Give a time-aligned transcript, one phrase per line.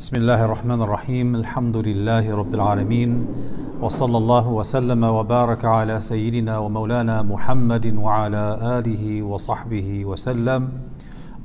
[0.00, 3.26] بسم الله الرحمن الرحيم الحمد لله رب العالمين
[3.80, 8.44] وصلى الله وسلم وبارك على سيدنا ومولانا محمد وعلى
[8.78, 10.68] آله وصحبه وسلم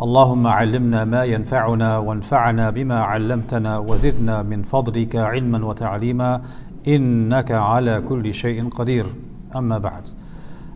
[0.02, 6.42] اللهم علمنا ما ينفعنا وانفعنا بما علمتنا وزدنا من فضلك علما وتعليما
[6.88, 9.06] إنك على كل شيء قدير
[9.56, 10.08] أما بعد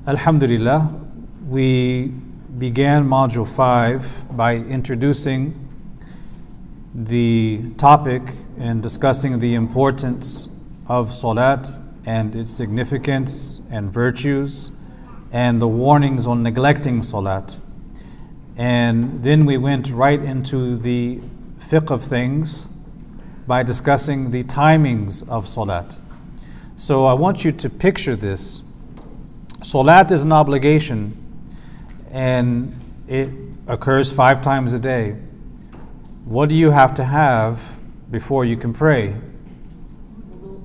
[0.08, 0.86] الحمد لله
[1.50, 2.12] we
[2.60, 5.69] began module 5 by introducing
[6.94, 8.24] the topic
[8.58, 10.50] and discussing the importance
[10.88, 11.68] of salat
[12.06, 14.72] and its significance and virtues
[15.32, 17.58] and the warnings on neglecting salat.
[18.58, 21.22] And then we went right into the
[21.60, 22.66] fiqh of things
[23.46, 26.00] by discussing the timings of salat.
[26.78, 28.64] So I want you to picture this.
[29.62, 31.16] Salat is an obligation
[32.12, 32.74] and
[33.08, 33.30] it
[33.68, 35.16] occurs five times a day.
[36.30, 37.60] What do you have to have
[38.12, 39.16] before you can pray?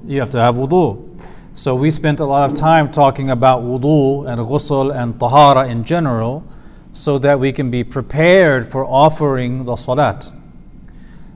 [0.06, 1.18] You have to have wudu.
[1.54, 5.84] So we spent a lot of time talking about wudu and ghusl and tahara in
[5.84, 6.44] general
[6.92, 10.30] so that we can be prepared for offering the salat.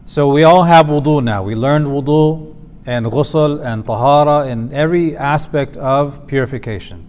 [0.05, 1.43] So we all have wudu now.
[1.43, 7.07] We learned wudu and ghusl and tahara in every aspect of purification.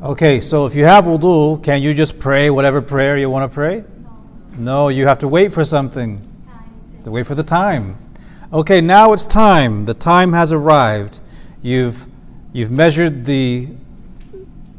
[0.00, 3.52] Okay, so if you have wudu, can you just pray whatever prayer you want to
[3.52, 3.82] pray?
[4.56, 6.26] No, you have to wait for something.
[7.04, 7.96] To wait for the time.
[8.52, 9.84] Okay, now it's time.
[9.86, 11.20] The time has arrived.
[11.62, 12.06] You've
[12.52, 13.68] you've measured the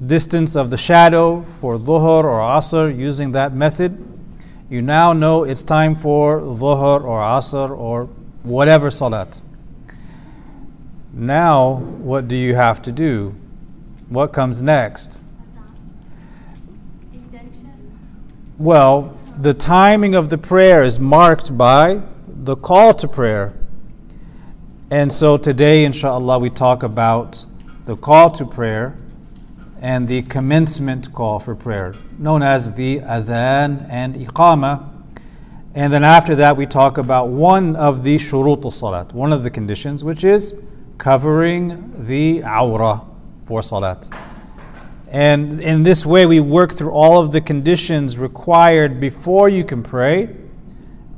[0.05, 3.97] distance of the shadow for dhuhr or asr using that method.
[4.69, 8.06] You now know it's time for dhuhr or asr or
[8.44, 9.41] whatever salat.
[11.13, 13.35] Now, what do you have to do?
[14.09, 15.23] What comes next?
[18.58, 23.53] Well, the timing of the prayer is marked by the call to prayer.
[24.92, 27.44] And so today, inshallah, we talk about
[27.88, 28.95] the call to prayer
[29.81, 34.88] and the commencement call for prayer, known as the adhan and iqama.
[35.74, 39.50] And then after that, we talk about one of the shurut salat, one of the
[39.50, 40.53] conditions, which is
[41.00, 43.07] covering the awrah
[43.47, 44.07] for salat.
[45.11, 49.83] And in this way, we work through all of the conditions required before you can
[49.83, 50.29] pray.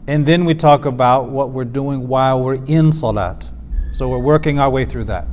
[0.07, 3.51] And then we talk about what we're doing while we're in salat.
[3.91, 5.27] So we're working our way through that.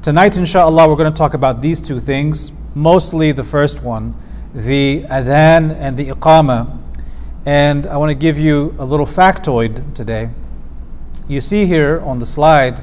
[0.00, 2.52] Tonight, inshallah, we're going to talk about these two things.
[2.74, 4.16] Mostly the first one,
[4.54, 6.80] the adhan and the iqama.
[7.44, 10.30] And I want to give you a little factoid today.
[11.28, 12.82] You see here on the slide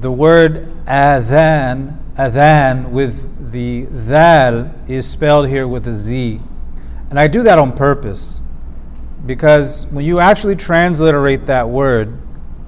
[0.00, 6.40] the word adhan, adhan with the dhal is spelled here with a Z.
[7.08, 8.40] And I do that on purpose
[9.24, 12.18] because when you actually transliterate that word,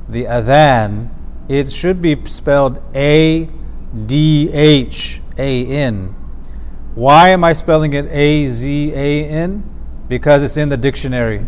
[0.08, 1.10] the adhan,
[1.48, 3.50] it should be spelled A
[4.06, 6.14] D H A N.
[6.94, 9.68] Why am I spelling it A Z A N?
[10.06, 11.44] Because it's in the dictionary.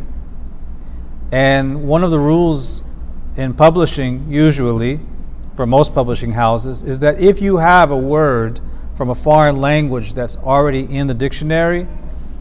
[1.31, 2.83] And one of the rules
[3.37, 4.99] in publishing, usually,
[5.55, 8.61] for most publishing houses, is that if you have a word
[8.99, 11.87] from a foreign language that's already in the dictionary,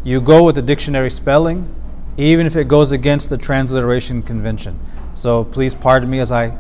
[0.03, 1.71] you go with the dictionary spelling,
[2.17, 4.79] even if it goes against the transliteration convention.
[5.13, 6.57] So please pardon me as I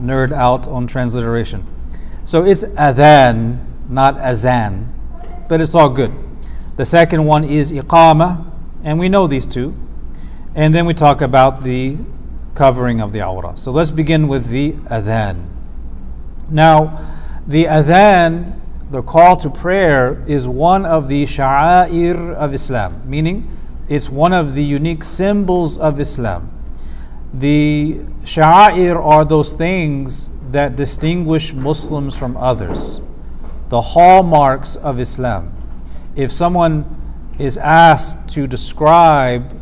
[0.00, 1.64] nerd out on transliteration.
[2.24, 4.92] So it's adhan, not azan,
[5.48, 6.12] but it's all good.
[6.76, 8.50] The second one is iqama,
[8.82, 9.76] and we know these two.
[10.56, 11.98] And then we talk about the
[12.56, 13.56] covering of the awrah.
[13.56, 15.46] So let's begin with the adhan.
[16.50, 17.14] Now,
[17.46, 18.59] the adhan
[18.90, 23.48] the call to prayer is one of the sha'air of Islam, meaning
[23.88, 26.50] it's one of the unique symbols of Islam.
[27.32, 33.00] The sha'air are those things that distinguish Muslims from others,
[33.68, 35.54] the hallmarks of Islam.
[36.16, 36.84] If someone
[37.38, 39.56] is asked to describe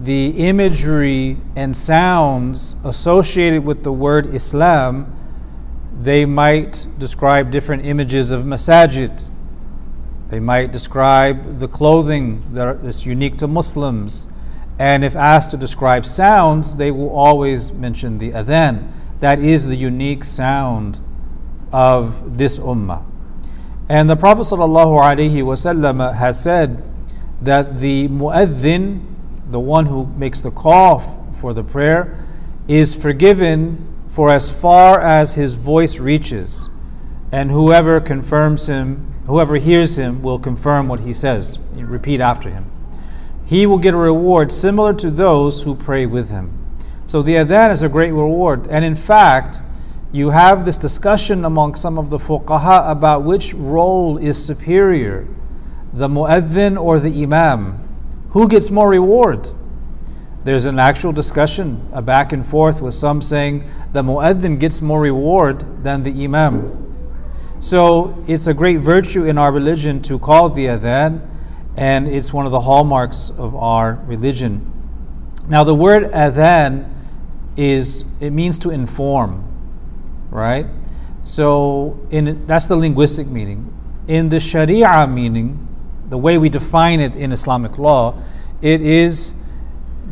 [0.00, 5.14] the imagery and sounds associated with the word Islam,
[6.00, 9.26] they might describe different images of masajid.
[10.30, 14.26] They might describe the clothing that is unique to Muslims.
[14.78, 18.90] And if asked to describe sounds, they will always mention the adhan.
[19.18, 21.00] That is the unique sound
[21.70, 23.04] of this ummah.
[23.90, 26.82] And the Prophet ﷺ has said
[27.42, 29.04] that the mu'adhin,
[29.50, 32.24] the one who makes the call for the prayer,
[32.68, 36.68] is forgiven for as far as his voice reaches,
[37.32, 41.58] and whoever confirms him, whoever hears him, will confirm what he says.
[41.74, 42.70] Repeat after him.
[43.44, 46.56] He will get a reward similar to those who pray with him.
[47.06, 48.66] So the adhan is a great reward.
[48.68, 49.62] And in fact,
[50.12, 55.26] you have this discussion among some of the fuqaha about which role is superior,
[55.92, 57.86] the mu'adhin or the imam.
[58.30, 59.50] Who gets more reward?
[60.44, 65.00] There's an actual discussion, a back and forth with some saying the mu'adhin gets more
[65.00, 66.86] reward than the imam.
[67.60, 71.28] So it's a great virtue in our religion to call the adhan,
[71.76, 74.66] and it's one of the hallmarks of our religion.
[75.48, 76.90] Now, the word adhan
[77.56, 79.50] is it means to inform
[80.30, 80.66] right?
[81.22, 83.74] So in that's the linguistic meaning.
[84.06, 85.68] In the Sharia meaning,
[86.08, 88.20] the way we define it in Islamic law,
[88.62, 89.34] it is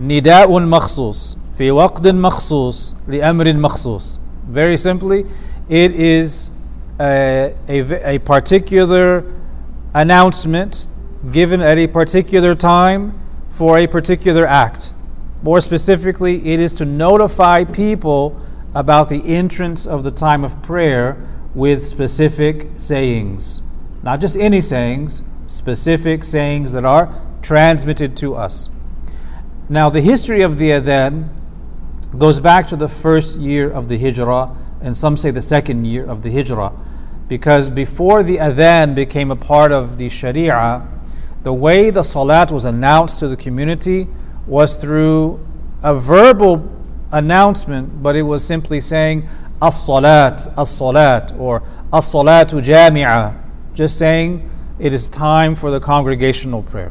[0.01, 4.19] نداء مخصوص في وقت مخصوص لأمر مخصوص.
[4.49, 5.25] Very simply,
[5.69, 6.49] it is
[6.99, 9.23] a, a, a particular
[9.93, 10.87] announcement
[11.31, 13.13] given at a particular time
[13.49, 14.93] for a particular act.
[15.41, 18.39] More specifically, it is to notify people
[18.73, 21.17] about the entrance of the time of prayer
[21.53, 23.61] with specific sayings.
[24.01, 28.69] Not just any sayings, specific sayings that are transmitted to us.
[29.70, 31.28] Now, the history of the adhan
[32.16, 36.06] goes back to the first year of the hijrah, and some say the second year
[36.08, 36.72] of the hijrah,
[37.28, 40.88] because before the adhan became a part of the sharia,
[41.42, 44.08] the way the salat was announced to the community
[44.46, 45.46] was through
[45.82, 46.66] a verbal
[47.12, 49.28] announcement, but it was simply saying
[49.60, 51.62] as-salat, as-salat, or
[51.92, 53.38] as-salatu jami'ah,
[53.74, 54.48] just saying
[54.78, 56.90] it is time for the congregational prayer.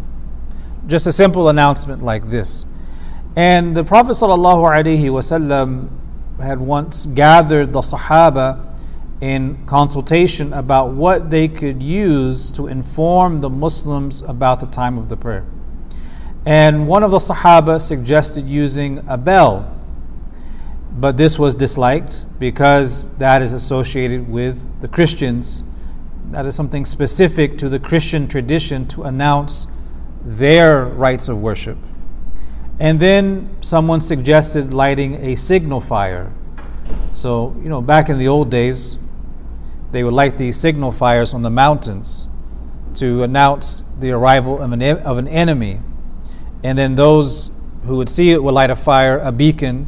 [0.88, 2.66] Just a simple announcement like this.
[3.36, 5.90] And the Prophet ﷺ
[6.42, 8.76] had once gathered the Sahaba
[9.22, 15.10] in consultation about what they could use to inform the Muslims about the time of
[15.10, 15.46] the prayer.
[16.46, 19.78] And one of the Sahaba suggested using a bell
[20.98, 25.64] but this was disliked because that is associated with the Christians.
[26.32, 29.68] That is something specific to the Christian tradition to announce
[30.28, 31.78] their rites of worship.
[32.80, 36.32] And then someone suggested lighting a signal fire.
[37.14, 38.98] So, you know, back in the old days,
[39.92, 42.28] they would light these signal fires on the mountains
[42.96, 45.80] to announce the arrival of an, of an enemy.
[46.62, 47.50] And then those
[47.86, 49.88] who would see it would light a fire, a beacon,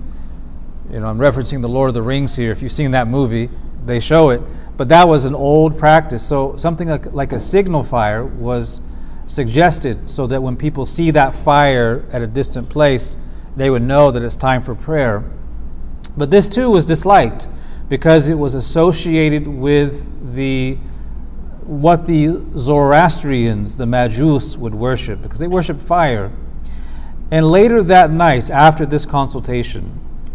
[0.90, 2.52] you know, I'm referencing the Lord of the Rings here.
[2.52, 3.50] If you've seen that movie,
[3.86, 4.42] they show it.
[4.78, 6.26] But that was an old practice.
[6.26, 8.82] So something like, like a signal fire was
[9.30, 13.16] suggested so that when people see that fire at a distant place,
[13.56, 15.24] they would know that it's time for prayer.
[16.18, 17.48] But this too was disliked
[17.88, 20.78] because it was associated with the
[21.62, 26.32] what the Zoroastrians, the Majus, would worship because they worship fire.
[27.30, 29.84] And later that night, after this consultation,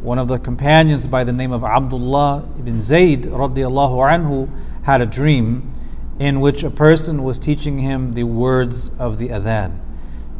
[0.01, 4.49] one of the companions by the name of Abdullah ibn Zayd radiallahu anhu
[4.85, 5.73] had a dream
[6.19, 9.79] in which a person was teaching him the words of the adhan.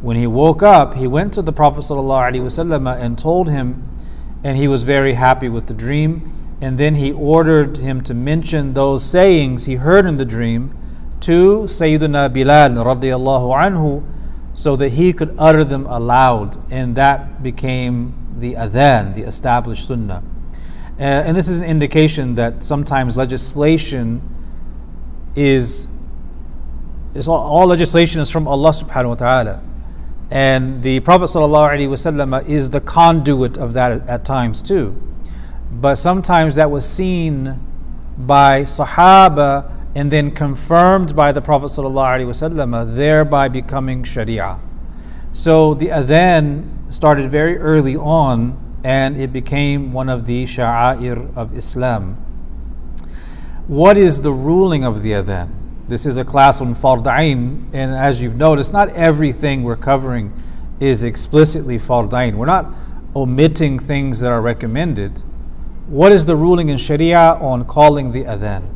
[0.01, 3.89] When he woke up, he went to the Prophet ﷺ and told him,
[4.43, 6.31] and he was very happy with the dream.
[6.61, 10.77] And then he ordered him to mention those sayings he heard in the dream
[11.21, 14.03] to Sayyidina Bilal radiallahu anhu
[14.53, 16.57] so that he could utter them aloud.
[16.71, 20.23] And that became the adhan, the established sunnah.
[20.97, 24.21] Uh, and this is an indication that sometimes legislation
[25.35, 25.87] is,
[27.13, 29.63] is all, all, legislation is from Allah subhanahu wa ta'ala.
[30.31, 34.99] And the Prophet ﷺ is the conduit of that at, at times too.
[35.71, 37.59] But sometimes that was seen
[38.17, 44.59] by Sahaba and then confirmed by the Prophet ﷺ, thereby becoming Sharia.
[45.31, 51.55] So the adhan started very early on and it became one of the sha'air of
[51.57, 52.24] Islam.
[53.67, 55.49] What is the ruling of the adhan?
[55.87, 60.39] This is a class on fardain, and as you've noticed, not everything we're covering
[60.79, 62.35] is explicitly fardain.
[62.35, 62.71] We're not
[63.15, 65.23] omitting things that are recommended.
[65.87, 68.69] What is the ruling in Sharia on calling the adhan?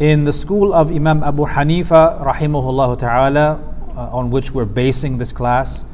[0.00, 3.54] In the school of Imam Abu Hanifa, rahimahullah ta'ala,
[3.96, 5.84] uh, on which we're basing this class,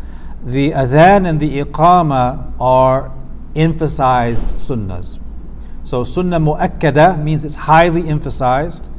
[0.43, 3.13] the adhan and the iqama are
[3.55, 5.19] emphasized sunnahs.
[5.85, 8.91] So sunnah mu'akkada means it's highly emphasized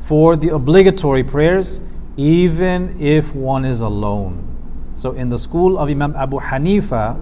[0.00, 1.80] for the obligatory prayers,
[2.18, 4.92] even if one is alone.
[4.94, 7.18] So in the school of Imam Abu Hanifa,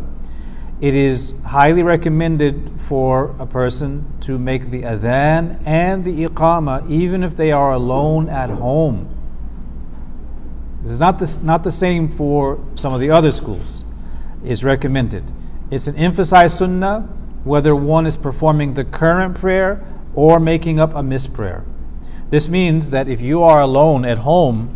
[0.81, 7.23] it is highly recommended for a person to make the adhan and the iqama even
[7.23, 9.09] if they are alone at home.
[10.83, 13.85] This is not the, not the same for some of the other schools.
[14.45, 15.31] It's recommended.
[15.71, 17.09] It's an emphasized sunnah,
[17.45, 19.85] whether one is performing the current prayer
[20.15, 21.65] or making up a missed prayer.
[22.31, 24.75] This means that if you are alone at home,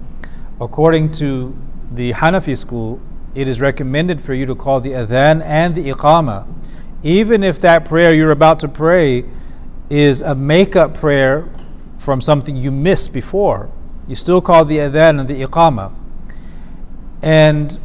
[0.61, 1.57] according to
[1.91, 3.01] the Hanafi school,
[3.35, 6.47] it is recommended for you to call the adhan and the iqama,
[7.03, 9.25] even if that prayer you're about to pray
[9.89, 11.49] is a make-up prayer
[11.99, 13.71] from something you missed before.
[14.09, 15.93] You still call the adhan and the iqama.
[17.23, 17.79] And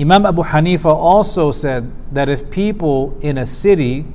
[0.00, 4.06] Imam Abu Hanifa also said that if people in a city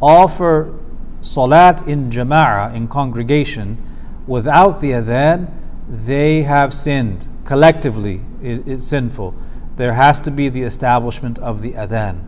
[0.00, 0.78] offer
[1.22, 3.78] salat in jama'ah, in congregation,
[4.26, 5.50] without the adhan,
[5.88, 7.26] they have sinned.
[7.44, 9.34] Collectively, it, it's sinful.
[9.76, 12.24] There has to be the establishment of the adhan.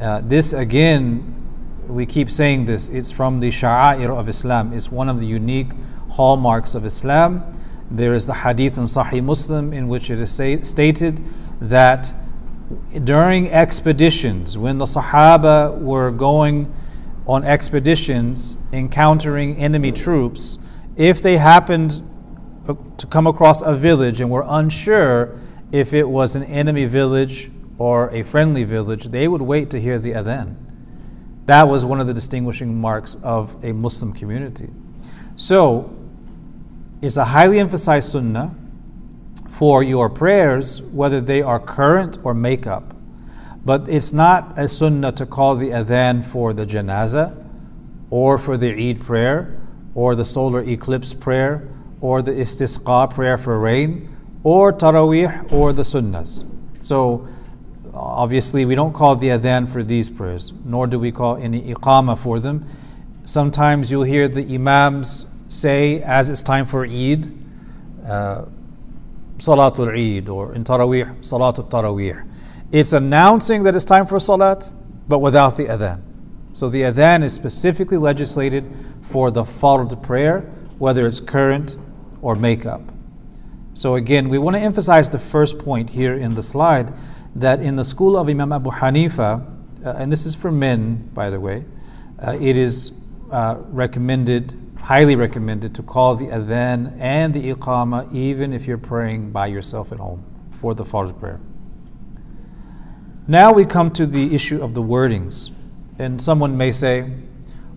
[0.00, 1.34] Uh, this again,
[1.88, 4.72] we keep saying this, it's from the sha'air of Islam.
[4.72, 5.72] It's one of the unique
[6.10, 7.44] hallmarks of Islam.
[7.90, 11.20] There is the hadith in Sahih Muslim in which it is say, stated
[11.60, 12.12] that
[13.04, 16.72] during expeditions, when the Sahaba were going
[17.26, 20.58] on expeditions encountering enemy troops,
[20.96, 22.02] if they happened
[22.68, 25.38] uh, to come across a village and were unsure
[25.72, 29.98] if it was an enemy village or a friendly village, they would wait to hear
[29.98, 30.54] the adhan.
[31.46, 34.70] That was one of the distinguishing marks of a Muslim community.
[35.36, 35.94] So,
[37.02, 38.54] it's a highly emphasized sunnah
[39.54, 42.92] for your prayers, whether they are current or makeup.
[43.64, 47.32] But it's not a sunnah to call the adhan for the janazah
[48.10, 49.60] or for the Eid prayer
[49.94, 51.68] or the solar eclipse prayer
[52.00, 56.44] or the istisqa prayer for rain or taraweeh or the sunnahs.
[56.80, 57.28] So
[57.94, 62.18] obviously we don't call the adhan for these prayers, nor do we call any iqama
[62.18, 62.66] for them.
[63.24, 67.32] Sometimes you'll hear the imams say as it's time for Eid,
[68.04, 68.46] uh,
[69.38, 72.28] Salatul Eid or in Taraweeh, Salatul Taraweeh.
[72.72, 74.72] It's announcing that it's time for Salat,
[75.06, 76.02] but without the adhan.
[76.52, 78.64] So the adhan is specifically legislated
[79.02, 80.40] for the fard prayer,
[80.78, 81.76] whether it's current
[82.22, 82.82] or make-up.
[83.74, 86.92] So again, we want to emphasize the first point here in the slide
[87.34, 89.44] that in the school of Imam Abu Hanifa,
[89.84, 91.64] uh, and this is for men, by the way,
[92.24, 98.52] uh, it is uh, recommended, highly recommended, to call the adhan and the iqama even
[98.52, 101.40] if you're praying by yourself at home for the fard prayer.
[103.26, 105.50] Now we come to the issue of the wordings.
[105.98, 107.02] And someone may say,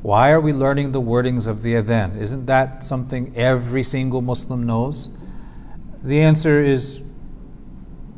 [0.02, 2.20] why are we learning the wordings of the adhan?
[2.20, 5.18] Isn't that something every single Muslim knows?
[6.04, 7.02] The answer is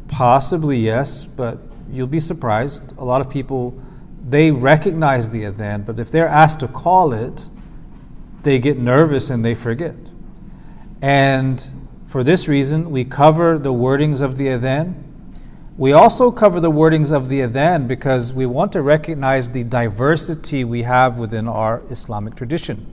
[0.08, 1.60] possibly yes, but
[1.92, 2.98] you'll be surprised.
[2.98, 3.80] A lot of people
[4.28, 7.48] they recognize the adhan, but if they're asked to call it,
[8.44, 9.96] they get nervous and they forget.
[11.02, 11.64] And
[12.08, 15.10] for this reason, we cover the wordings of the adhan
[15.80, 20.66] we also cover the wordings of the adhan because we want to recognize the diversity
[20.66, 22.86] we have within our Islamic tradition.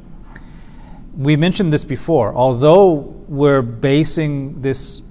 [1.16, 2.32] We mentioned this before.
[2.32, 2.92] Although
[3.26, 5.02] we're basing this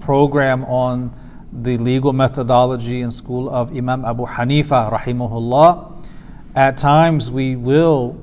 [0.00, 1.14] program on
[1.52, 6.06] the legal methodology and school of Imam Abu Hanifa, rahimahullah,
[6.54, 8.18] at times we will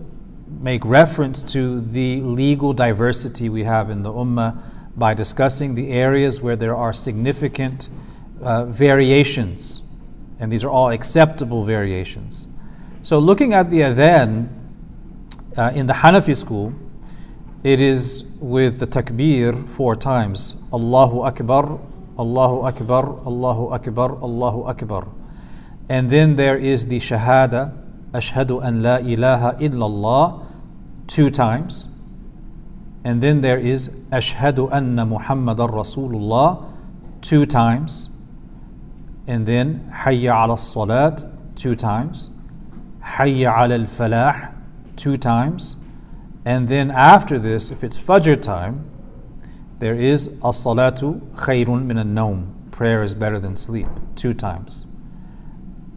[0.62, 4.62] make reference to the legal diversity we have in the Ummah
[4.96, 7.90] by discussing the areas where there are significant
[8.42, 9.82] uh, variations,
[10.40, 12.48] and these are all acceptable variations.
[13.02, 14.48] So, looking at the adhan
[15.58, 16.74] uh, in the Hanafi school,
[17.64, 21.80] it is with the takbir four times Allahu Akbar,
[22.18, 25.08] Allahu Akbar, Allahu Akbar, Allahu Akbar.
[25.90, 27.76] And then there is the Shahada,
[28.12, 30.45] Ashhadu an la ilaha illallah,
[31.08, 31.90] two times.
[33.04, 36.66] And then there is Ashhadu anna Muhammadan Rasulullah,
[37.22, 38.10] two times
[39.28, 41.24] and then Hayya ala salat
[41.56, 42.30] two times,
[43.04, 44.54] Hayya ala al falah
[44.96, 45.78] two times,
[46.46, 48.86] and then after this, if it's Fajr time,
[49.80, 52.52] there is as salatu khayrun min al nawm.
[52.72, 54.86] Prayer is better than sleep two times.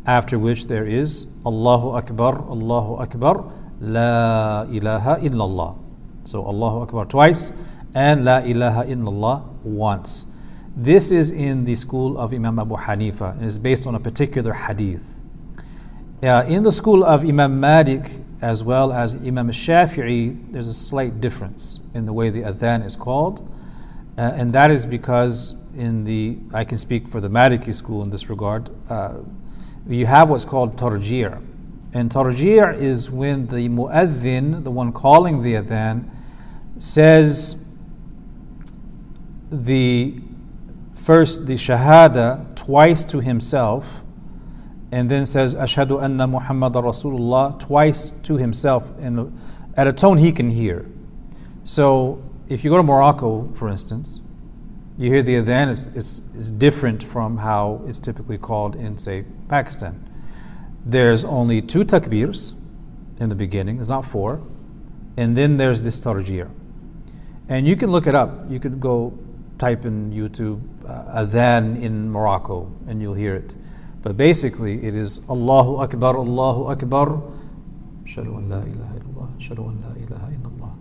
[0.07, 5.79] After which there is Allahu Akbar, Allahu Akbar, La ilaha illallah.
[6.25, 7.53] So Allahu Akbar twice
[7.95, 10.27] and La ilaha illallah once.
[10.77, 14.53] This is in the school of Imam Abu Hanifa and is based on a particular
[14.53, 15.21] hadith.
[16.23, 21.21] Uh, in the school of Imam Malik as well as Imam Shafi'i, there's a slight
[21.21, 23.41] difference in the way the adhan is called.
[24.17, 28.11] Uh, and that is because in the, I can speak for the Maliki school in
[28.11, 29.19] this regard, uh,
[29.89, 31.41] you have what's called tarji'.
[31.93, 36.09] And tarji' is when the mu'adhin, the one calling the adhan,
[36.79, 37.65] says
[39.51, 40.21] the
[40.95, 44.03] first the Shahada twice to himself,
[44.93, 49.33] and then says Ashhadu anna Muhammad Rasulullah twice to himself in the,
[49.75, 50.87] at a tone he can hear.
[51.65, 54.21] So if you go to Morocco, for instance,
[54.99, 60.08] you hear the adhan is, is different from how it's typically called in, say, Pakistan.
[60.85, 62.55] There's only two takbirs
[63.21, 64.41] in the beginning, there's not four,
[65.17, 66.49] and then there's this tarji'.
[67.49, 68.51] And you can look it up.
[68.51, 69.19] You could go
[69.59, 73.57] type in YouTube uh, adhan in Morocco and you'll hear it.
[74.03, 77.21] But basically, it is Allahu Akbar, Allahu Akbar.
[78.05, 79.29] Ashhadu an la ilaha illallah.
[79.39, 80.73] Ashhadu an la ilaha illallah.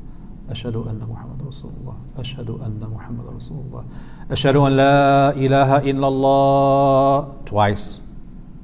[0.50, 1.96] Ashhadu anna Muhammad Rasulullah.
[2.16, 3.84] Ashhadu anna Muhammad Rasulullah.
[4.30, 7.46] Ashhadu an la ilaha illallah.
[7.46, 8.07] Twice.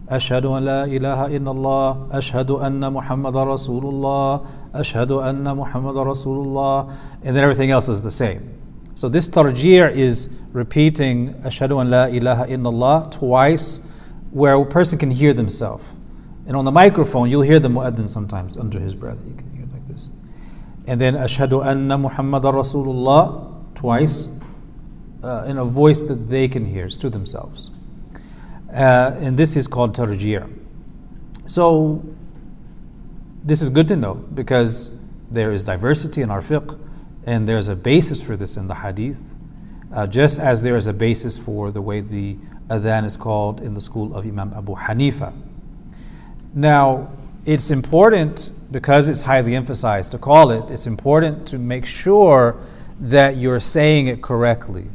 [0.10, 4.42] أشهد أن لا إله إلا الله أشهد أن محمد رسول الله
[4.76, 6.90] أشهد أن محمد رسول الله
[7.24, 8.50] and then everything else is the same.
[8.96, 13.88] So this tarji' is repeating أشهد أن لا إله إلا الله twice
[14.32, 15.86] where a person can hear themselves.
[16.48, 19.22] And on the microphone you'll hear the mu'adhin sometimes under his breath.
[19.26, 20.10] You can hear like this.
[20.86, 24.40] And then أشهد أن محمد رسول الله twice
[25.24, 27.72] uh, in a voice that they can hear it's to themselves.
[28.74, 30.50] Uh, and this is called tarji'.
[31.46, 32.04] So
[33.44, 34.90] this is good to know because
[35.30, 36.80] there is diversity in our fiqh
[37.26, 39.36] and there's a basis for this in the hadith,
[39.94, 42.36] uh, just as there is a basis for the way the
[42.70, 45.34] adhan is called in the school of Imam Abu Hanifa.
[46.54, 47.12] Now,
[47.46, 52.58] it's important because it's highly emphasized to call it, it's important to make sure
[53.00, 54.88] that you're saying it correctly.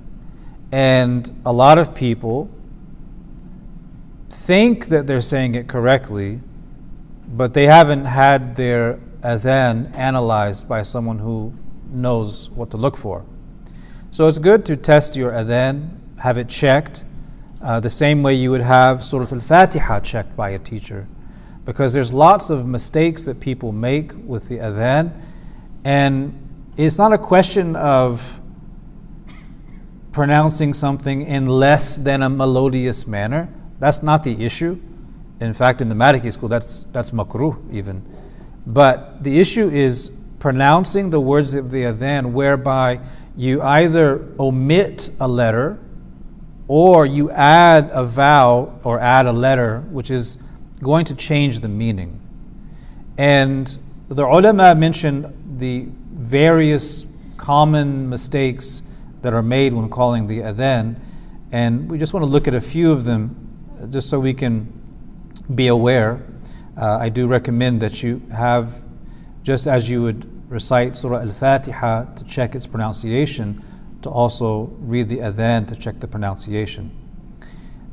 [0.73, 2.51] And a lot of people
[4.49, 6.41] think that they're saying it correctly,
[7.29, 11.53] but they haven't had their adhan analyzed by someone who
[11.91, 13.27] knows what to look for.
[14.11, 15.91] So it's good to test your adhan,
[16.21, 17.05] have it checked,
[17.61, 21.07] uh, the same way you would have Surah Al Fatiha checked by a teacher.
[21.67, 25.13] Because there's lots of mistakes that people make with the adhan,
[25.85, 28.41] and it's not a question of
[30.11, 33.53] pronouncing something in less than a melodious manner.
[33.79, 34.81] That's not the issue.
[35.41, 38.03] In fact, in the Maliki school, that's, that's makruh even.
[38.67, 43.01] But the issue is pronouncing the words of the adhan whereby
[43.37, 45.79] you either omit a letter
[46.67, 50.39] or you add a vowel or add a letter which is
[50.83, 52.21] going to change the meaning.
[53.17, 58.83] And the ulama mentioned the various common mistakes
[59.23, 61.01] that are made when calling the adhan,
[61.51, 63.48] and we just want to look at a few of them
[63.91, 64.73] just so we can
[65.55, 66.23] be aware.
[66.77, 68.83] Uh, I do recommend that you have,
[69.43, 73.63] just as you would recite Surah Al Fatiha to check its pronunciation,
[74.03, 76.91] to also read the adhan to check the pronunciation.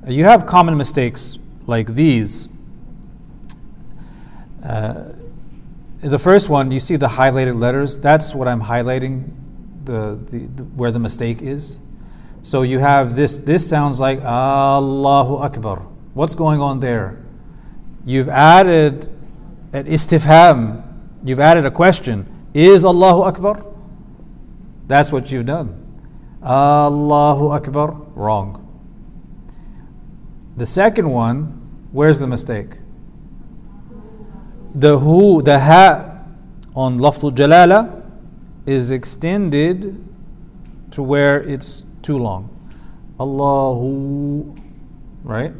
[0.05, 2.47] Uh, you have common mistakes like these.
[4.63, 5.13] Uh,
[6.01, 7.97] the first one, you see the highlighted letters.
[7.97, 9.31] That's what I'm highlighting,
[9.83, 11.79] the, the, the, where the mistake is.
[12.45, 13.39] So you have this.
[13.39, 15.79] This sounds like Allahu Akbar.
[16.13, 17.17] What's going on there?
[18.05, 19.09] You've added
[19.73, 20.83] an istifham.
[21.23, 22.29] You've added a question.
[22.53, 23.65] Is Allahu Akbar?
[24.85, 25.73] That's what you've done.
[26.43, 28.61] Allahu Akbar, wrong.
[30.55, 32.77] The second one, where's the mistake?
[34.75, 36.19] The who, the ha
[36.75, 38.03] on lafzul jalala
[38.67, 39.97] is extended
[40.91, 42.49] to where it's too long.
[43.19, 44.55] Allahu,
[45.23, 45.51] right?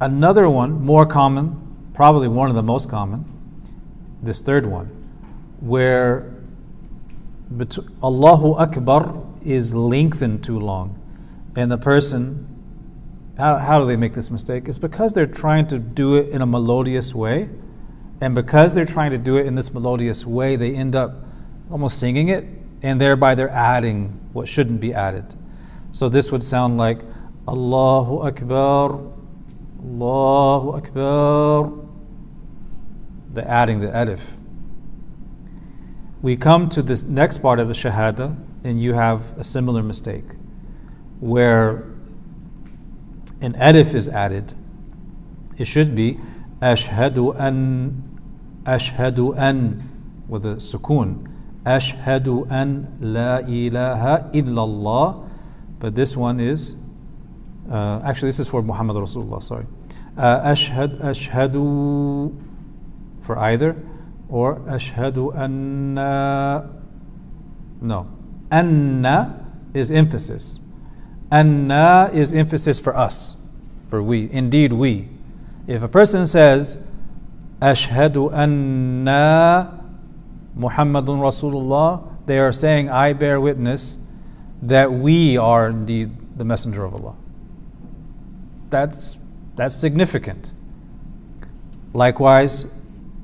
[0.00, 3.24] Another one, more common, probably one of the most common,
[4.22, 4.86] this third one,
[5.60, 6.32] where
[8.02, 10.94] Allahu Akbar is lengthened too long.
[11.56, 12.46] And the person,
[13.36, 14.68] how, how do they make this mistake?
[14.68, 17.50] It's because they're trying to do it in a melodious way.
[18.20, 21.24] And because they're trying to do it in this melodious way, they end up
[21.70, 22.46] almost singing it,
[22.82, 25.24] and thereby they're adding what shouldn't be added.
[25.92, 27.00] So this would sound like
[27.46, 29.00] Allahu Akbar,
[29.82, 31.72] Allahu Akbar.
[33.32, 34.38] The adding the alif
[36.20, 40.24] we come to this next part of the Shahada, and you have a similar mistake
[41.20, 41.84] where
[43.40, 44.54] an alif is added.
[45.56, 46.18] It should be
[46.60, 48.20] Ashhadu an
[48.64, 51.27] Ashhadu an with a sukoon.
[51.68, 55.28] Ashhadu an la ilaha illallah.
[55.78, 56.76] But this one is
[57.70, 59.66] uh, actually this is for Muhammad Rasulullah, sorry.
[60.16, 62.34] Uh, ashhad ashhadu
[63.20, 63.76] for either
[64.28, 66.68] or ashhadu anna
[67.80, 68.08] no
[68.50, 70.58] anna is emphasis
[71.30, 73.36] anna is emphasis for us
[73.88, 75.06] for we indeed we
[75.68, 76.78] If a person says,
[77.60, 79.77] Ashhadu anna
[80.58, 83.98] Muhammadun Rasulullah, they are saying, I bear witness
[84.62, 87.16] that we are indeed the Messenger of Allah.
[88.70, 89.18] That's,
[89.56, 90.52] that's significant.
[91.94, 92.66] Likewise,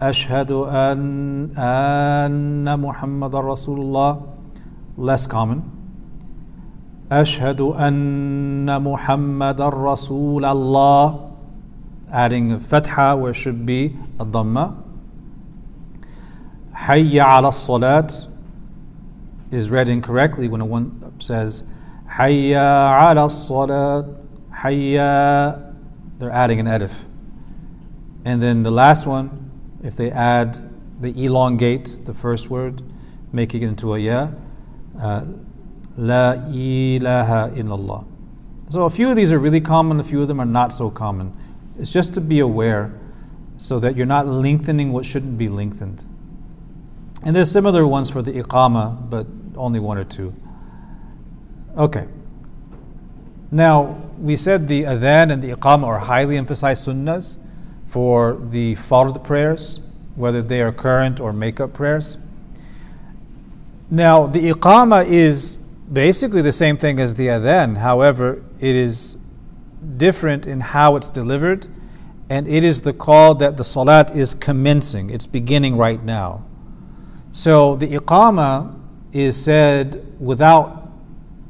[0.01, 4.27] Ashhadu an, anna Muhammadan Rasulullah,
[4.97, 5.71] less common.
[7.11, 11.33] Ashhadu anna Muhammadan Rasulallah,
[12.11, 14.84] adding fatha where should be a dhamma.
[16.85, 18.13] Hayya ala salat
[19.51, 21.63] is read incorrectly when a one says
[22.11, 24.05] Hayya ala salat,
[24.53, 25.75] Hayya,
[26.19, 26.93] they're adding an alif.
[28.27, 29.51] And then the last one,
[29.83, 30.59] if they add,
[31.01, 32.83] they elongate the first word,
[33.33, 34.29] making it into a ya.
[35.01, 35.25] Uh,
[35.97, 38.05] La ilaha illallah.
[38.69, 40.91] So a few of these are really common, a few of them are not so
[40.91, 41.33] common.
[41.79, 42.93] It's just to be aware
[43.57, 46.05] so that you're not lengthening what shouldn't be lengthened.
[47.25, 50.35] And there's similar ones for the iqama, but only one or two.
[51.77, 52.07] Okay.
[53.51, 57.39] Now, we said the adhan and the iqama are highly emphasized sunnahs
[57.87, 62.19] for the fard prayers, whether they are current or make-up prayers.
[63.91, 65.59] Now, the iqama is
[65.93, 67.79] basically the same thing as the adhan.
[67.79, 69.17] However, it is
[69.97, 71.67] different in how it's delivered,
[72.29, 75.11] and it is the call that the salat is commencing.
[75.11, 76.45] It's beginning right now.
[77.35, 78.79] So the iqama
[79.13, 80.89] is said without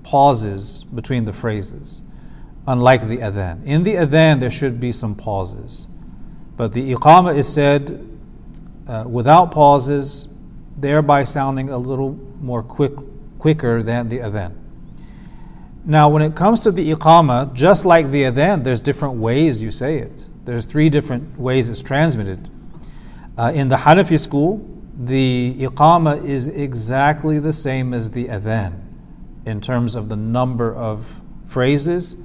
[0.02, 2.00] pauses between the phrases,
[2.66, 3.62] unlike the adhan.
[3.66, 5.88] In the adhan, there should be some pauses,
[6.56, 8.02] but the iqama is said
[8.88, 10.32] uh, without pauses,
[10.74, 12.94] thereby sounding a little more quick,
[13.38, 14.54] quicker than the adhan.
[15.84, 19.70] Now, when it comes to the iqama, just like the adhan, there's different ways you
[19.70, 20.28] say it.
[20.46, 22.48] There's three different ways it's transmitted.
[23.36, 28.80] Uh, in the Hanafi school, the iqama is exactly the same as the adhan
[29.44, 32.22] in terms of the number of phrases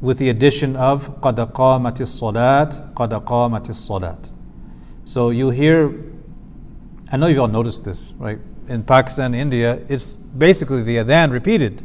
[0.00, 4.28] with the addition of qad qamatis salat qad qamatis salat.
[5.04, 5.92] So you hear
[7.10, 8.38] i know you've all noticed this right?
[8.68, 11.82] In pakistan india it's basically the adhan repeated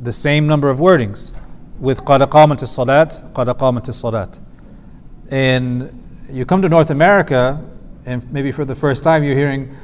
[0.00, 1.32] the same number of wordings
[1.78, 4.38] with qad qamatis salat qad qamatis salat.
[5.30, 7.62] And you come to north america
[8.06, 9.76] and maybe for the first time you're hearing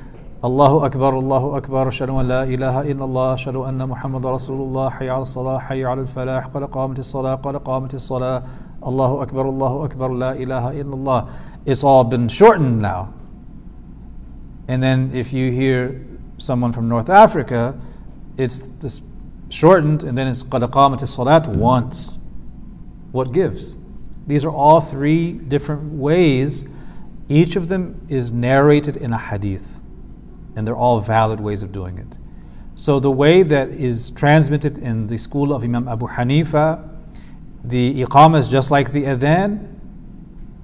[0.45, 5.27] Allahu Akbar, Allahu Akbar, Ashadu an la ilaha illallah, Ashadu anna Muhammad Rasulullah, Hayya al
[5.27, 8.49] salah, Hayya al falah, Qad qamati salah, Qad qamati salah,
[8.83, 11.31] Allahu Akbar, Allahu Akbar, La ilaha illallah.
[11.65, 13.15] It's all been shortened now.
[14.67, 16.05] And then if you hear
[16.39, 17.79] someone from North Africa,
[18.37, 19.01] it's this
[19.49, 22.19] shortened, and then it's qad qamati salat once.
[23.13, 23.77] What gives?
[24.27, 26.69] These are all three different ways.
[27.33, 29.81] Each of them is narrated in a hadith,
[30.55, 32.19] and they're all valid ways of doing it.
[32.75, 36.87] So the way that is transmitted in the school of Imam Abu Hanifa,
[37.65, 39.67] the iqamah is just like the adhan,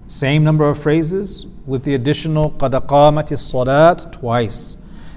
[0.08, 4.76] same number of phrases with the additional qad qamati salat twice.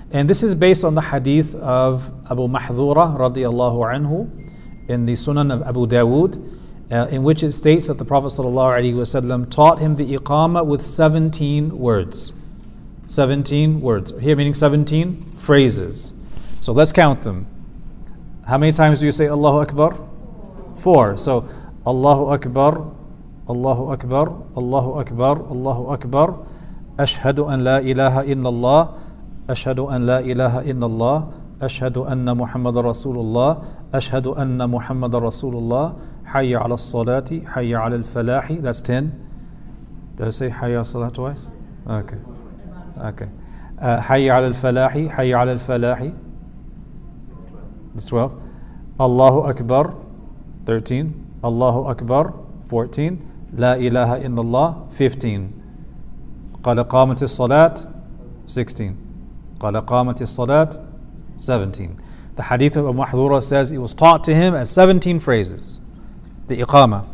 [0.10, 5.54] And this is based on the hadith of Abu Mahdura radiallahu anhu in the Sunan
[5.54, 6.61] of Abu Dawood,
[6.92, 11.78] uh, in which it states that the Prophet ﷺ taught him the Iqamah with 17
[11.78, 12.34] words.
[13.08, 14.12] 17 words.
[14.20, 16.14] Here meaning 17 phrases.
[16.60, 17.48] So let's count them.
[18.46, 19.98] How many times do you say Allahu Akbar?
[20.76, 21.16] Four.
[21.16, 21.48] So
[21.88, 22.92] Allahu Akbar,
[23.48, 24.28] Allahu Akbar,
[24.58, 26.46] Allahu Akbar, Allahu Akbar.
[26.98, 29.00] Ashhadu an la ilaha illallah.
[29.48, 31.34] Ashhadu an la ilaha illallah.
[31.60, 33.66] Ashhadu anna Muhammad Rasulullah.
[33.94, 35.94] أشهد أن محمد رسول الله.
[36.26, 38.52] حي على الصلاة حي على الفلاح.
[38.52, 39.10] That's 10
[40.18, 41.48] did I say حي على الصلاة twice?
[41.88, 42.18] Okay.
[42.98, 43.30] Okay.
[43.80, 46.00] Uh, حي على الفلاح حي على الفلاح.
[47.96, 48.32] That's 12
[49.02, 49.94] الله أكبر
[50.66, 51.08] 13
[51.46, 52.34] الله أكبر
[52.74, 53.18] 14
[53.54, 55.48] لا إله إلا الله 15
[56.64, 57.74] قد قامت الصلاة
[58.48, 58.94] 16
[59.60, 60.70] قال قامت الصلاة
[61.38, 61.90] 17.
[62.41, 65.79] The hadith of Abu Mahdura says it was taught to him as 17 phrases,
[66.49, 67.07] the iqama.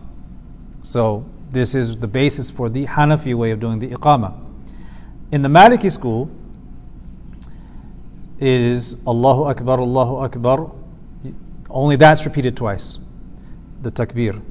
[0.82, 4.34] So this is the basis for the Hanafi way of doing the iqama.
[5.30, 6.30] In the Maliki school,
[8.38, 10.72] it is Allahu Akbar, Allahu Akbar.
[11.70, 12.98] Only that's repeated twice.
[13.82, 14.42] The takbir.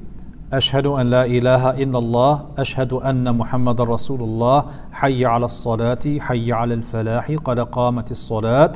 [0.52, 6.52] أشهد أن لا إله إلا الله أشهد أن محمد رسول الله حي على الصلاة حي
[6.52, 8.72] على الفلاح قد قامت الصلاة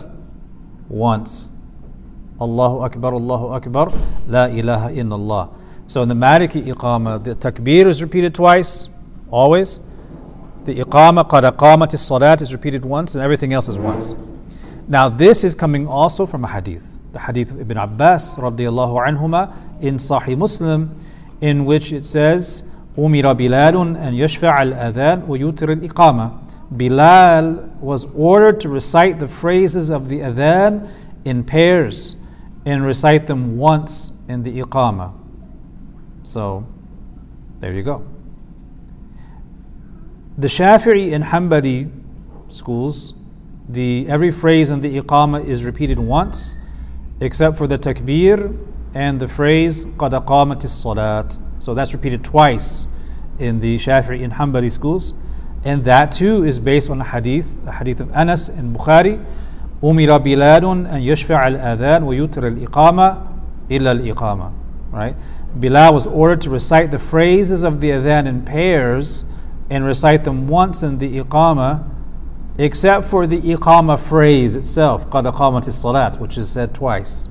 [0.88, 1.49] once
[2.42, 3.92] الله أكبر الله أكبر
[4.28, 5.48] لا إله إلا الله
[5.88, 8.88] So in the Maliki Iqama, the takbir is repeated twice,
[9.30, 9.78] always.
[10.64, 14.16] The iqama, qad aqamat salat is repeated once, and everything else is once.
[14.88, 16.98] Now, this is coming also from a hadith.
[17.12, 20.96] The hadith of Ibn Abbas radiallahu anhuma in Sahih Muslim,
[21.40, 22.64] in which it says,
[22.98, 26.42] أمر بلال أن يشفع الأذان ويوتر الإقامة.
[26.76, 30.90] Bilal was ordered to recite the phrases of the adhan
[31.24, 32.16] in pairs
[32.64, 35.14] and recite them once in the iqama.
[36.22, 36.66] So,
[37.60, 38.04] there you go.
[40.36, 41.90] The Shafi'i and Hanbali
[42.48, 43.14] schools,
[43.68, 46.56] the every phrase in the iqama is repeated once,
[47.20, 48.56] except for the takbir
[48.94, 52.86] and the phrase قَدْ قَامَتِ الصَّلَاةِ So that's repeated twice
[53.38, 55.14] in the Shafi'i and Hanbali schools.
[55.64, 59.24] And that too is based on a hadith, a hadith of Anas in Bukhari.
[59.81, 63.27] umira biladun and yashfa' al adhan wa yutir al iqama
[63.69, 64.53] illa al iqama.
[64.91, 65.15] Right?
[65.59, 69.25] Bilal was ordered to recite the phrases of the adhan in pairs
[69.69, 71.87] and recite them once in the iqama,
[72.57, 77.29] except for the iqama phrase itself, qad aqamat salat, which is said twice.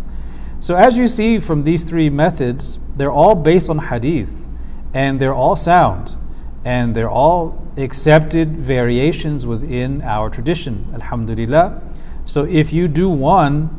[0.59, 4.47] So as you see from these three methods, they're all based on hadith
[4.93, 6.17] and they're all sound
[6.65, 10.87] and they're all accepted variations within our tradition.
[10.95, 11.81] Alhamdulillah.
[12.25, 13.77] So if you do one,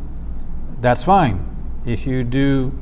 [0.79, 1.47] that's fine.
[1.85, 2.77] If you do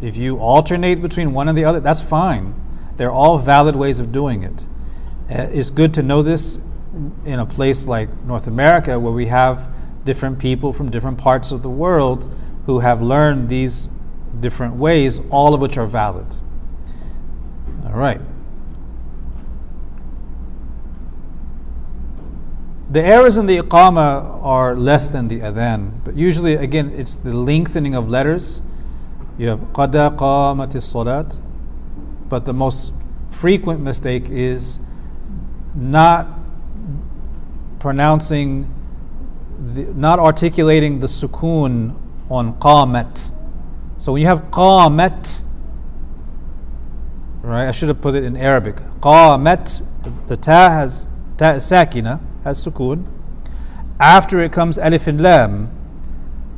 [0.00, 2.54] if you alternate between one and the other, that's fine.
[2.96, 4.66] They're all valid ways of doing it.
[5.30, 6.58] Uh, it's good to know this
[7.24, 9.68] in a place like North America where we have
[10.04, 12.30] different people from different parts of the world
[12.66, 13.88] who have learned these
[14.40, 16.26] different ways, all of which are valid.
[17.84, 18.20] All right.
[22.88, 27.32] The errors in the iqama are less than the adhan, but usually, again, it's the
[27.32, 28.62] lengthening of letters.
[29.36, 31.36] You have qada qamati salat,
[32.28, 32.92] but the most
[33.30, 34.78] frequent mistake is
[35.74, 36.28] not
[37.80, 38.72] pronouncing,
[39.74, 41.96] the, not articulating the sukoon
[42.30, 43.32] on qamat.
[43.98, 45.42] So when you have qamat,
[47.42, 47.66] right?
[47.66, 48.76] I should have put it in Arabic.
[49.00, 49.82] Qamat,
[50.28, 53.04] the ta has ta is sakina has sukoon.
[53.98, 55.70] After it comes alif and lam,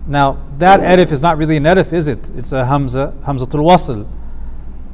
[0.08, 2.30] now, that alif is not really an alif, is it?
[2.34, 4.08] It's a hamza, hamzatul wasl.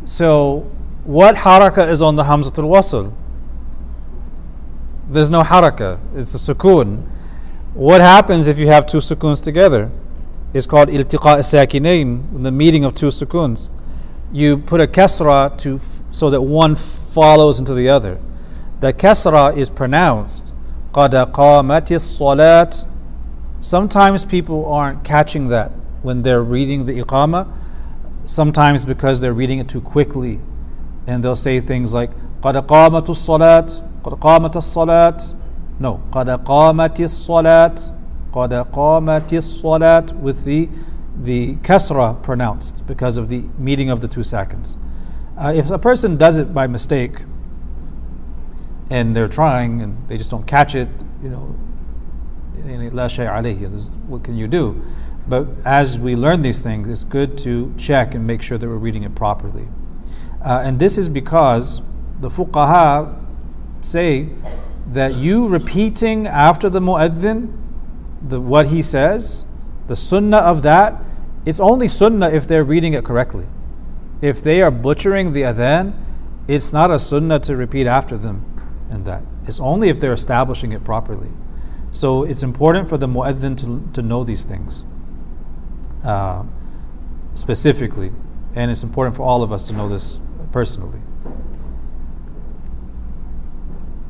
[0.04, 0.68] So,
[1.04, 3.12] what haraka is on the hamzatul wasl?
[5.08, 7.06] There's no haraka, it's a sukoon.
[7.74, 9.92] What happens if you have two sukoons together?
[10.52, 13.70] It's called iltiqa sakinain, the meeting of two sukoons.
[14.32, 15.80] You put a kasra to
[16.10, 18.20] so that one follows into the other.
[18.80, 20.52] The kasra is pronounced.
[20.94, 22.86] قَدَ قَامَتِ الصَّلَاةِ.
[23.58, 27.50] Sometimes people aren't catching that when they're reading the iqama,
[28.26, 30.38] sometimes because they're reading it too quickly.
[31.08, 32.10] And they'll say things like,
[32.42, 34.02] قَدْ قَامَتُ الصَّلَاةِ.
[34.04, 35.34] قَدْ قَامَتَ الصَّلَاةِ.
[35.80, 37.90] No, قَدْ قَامَتِ الصَّلَاةِ.
[38.32, 40.12] قَدْ قَامَتِ الصَّلَاةِ.
[40.20, 40.68] With the,
[41.20, 44.76] the kasra pronounced because of the meeting of the two sukoons.
[45.36, 47.24] Uh, if a person does it by mistake,
[48.90, 50.88] and they're trying and they just don't catch it,
[51.22, 51.56] you know,
[54.06, 54.82] what can you do?
[55.26, 58.76] But as we learn these things, it's good to check and make sure that we're
[58.76, 59.68] reading it properly.
[60.42, 61.82] Uh, and this is because
[62.20, 63.22] the fuqaha
[63.80, 64.28] say
[64.92, 67.56] that you repeating after the mu'adhin
[68.22, 69.46] the, what he says,
[69.86, 71.02] the sunnah of that,
[71.46, 73.46] it's only sunnah if they're reading it correctly.
[74.22, 75.94] If they are butchering the adhan,
[76.48, 78.53] it's not a sunnah to repeat after them
[78.94, 79.22] in that.
[79.46, 81.30] It's only if they're establishing it properly.
[81.90, 84.82] So it's important for the mu'adhin to, to know these things
[86.04, 86.44] uh,
[87.34, 88.12] specifically,
[88.54, 90.18] and it's important for all of us to know this
[90.52, 91.00] personally.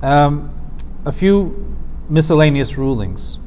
[0.02, 0.50] Um,
[1.04, 1.76] a few
[2.08, 3.38] miscellaneous rulings.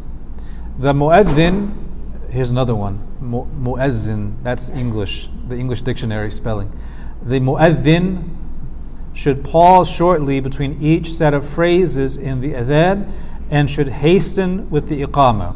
[0.80, 6.72] The mu'adhin, here's another one, mu- mu'azzin, that's English, the English dictionary spelling.
[7.24, 8.36] The mu'adhin
[9.18, 13.12] should pause shortly between each set of phrases in the adhan
[13.50, 15.56] and should hasten with the iqama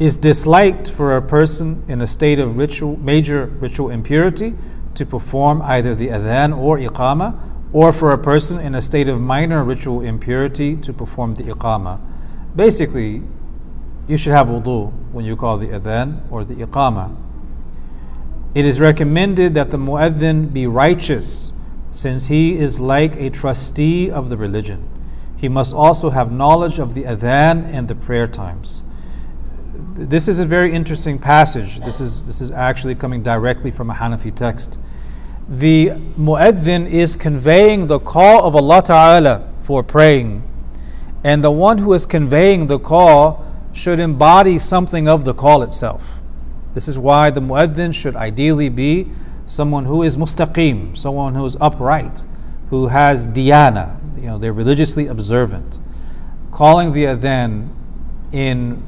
[0.00, 4.54] is disliked for a person in a state of ritual, major ritual impurity
[4.94, 7.38] to perform either the adhan or iqama,
[7.72, 12.00] or for a person in a state of minor ritual impurity to perform the iqama.
[12.56, 13.22] Basically,
[14.08, 17.14] you should have wudu when you call the adhan or the iqama.
[18.54, 21.52] It is recommended that the muezzin be righteous,
[21.92, 24.88] since he is like a trustee of the religion
[25.40, 28.82] he must also have knowledge of the adhan and the prayer times.
[29.94, 31.80] This is a very interesting passage.
[31.80, 34.78] This is, this is actually coming directly from a Hanafi text.
[35.48, 40.42] the mu'adhin is conveying the call of Allah Ta'ala for praying.
[41.24, 46.20] And the one who is conveying the call should embody something of the call itself.
[46.74, 49.10] This is why the mu'adhin should ideally be
[49.50, 52.24] someone who is mustaqim, someone who is upright,
[52.70, 55.76] who has diyana, you know, they're religiously observant.
[56.52, 57.68] Calling the adhan
[58.30, 58.80] in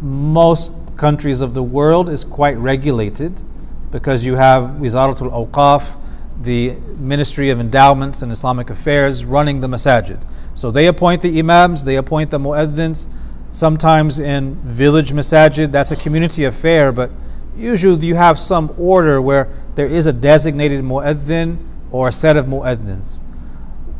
[0.00, 3.42] most countries of the world is quite regulated
[3.90, 5.98] because you have Wizaratul Awqaf,
[6.40, 10.24] the Ministry of Endowments and Islamic Affairs, running the masajid.
[10.54, 13.06] So they appoint the imams, they appoint the mu'adhins.
[13.50, 17.10] Sometimes in village masajid, that's a community affair, but
[17.56, 21.58] usually you have some order where there is a designated mu'adhin
[21.90, 23.20] or a set of mu'adhins.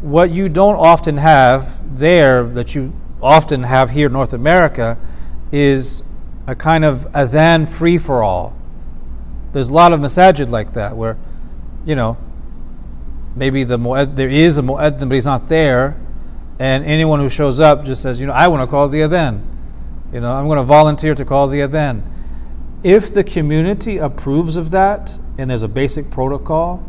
[0.00, 4.98] What you don't often have there, that you often have here in North America,
[5.52, 6.02] is
[6.46, 8.56] a kind of adhan free for all.
[9.52, 11.16] There's a lot of masajid like that where,
[11.84, 12.16] you know,
[13.36, 15.96] maybe the mu'ad, there is a mu'adhin, but he's not there,
[16.58, 19.44] and anyone who shows up just says, you know, I want to call the adhan.
[20.12, 22.02] You know, I'm going to volunteer to call the adhan.
[22.84, 26.84] If the community approves of that and there's a basic protocol,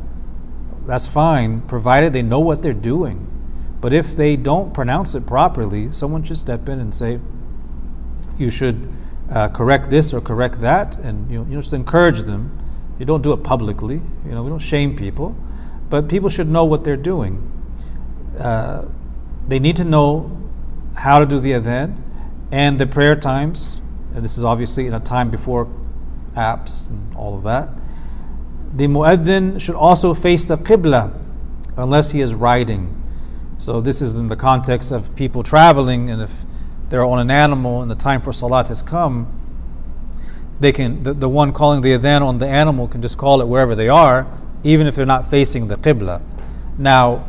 [0.85, 3.27] that's fine, provided they know what they're doing.
[3.79, 7.19] But if they don't pronounce it properly, someone should step in and say,
[8.37, 8.91] you should
[9.31, 12.57] uh, correct this or correct that, and you know, you just encourage them.
[12.99, 14.01] You don't do it publicly.
[14.25, 15.35] You know, we don't shame people,
[15.89, 17.51] but people should know what they're doing.
[18.39, 18.85] Uh,
[19.47, 20.39] they need to know
[20.95, 21.99] how to do the event
[22.51, 23.81] and the prayer times.
[24.15, 25.67] And this is obviously in a time before
[26.35, 27.69] apps and all of that.
[28.75, 31.19] The mu'adhin should also face the qibla
[31.77, 32.99] unless he is riding.
[33.57, 36.43] So this is in the context of people traveling, and if
[36.89, 39.39] they're on an animal and the time for salat has come,
[40.59, 43.47] they can the, the one calling the adhan on the animal can just call it
[43.47, 44.27] wherever they are,
[44.63, 46.21] even if they're not facing the qibla.
[46.77, 47.27] Now,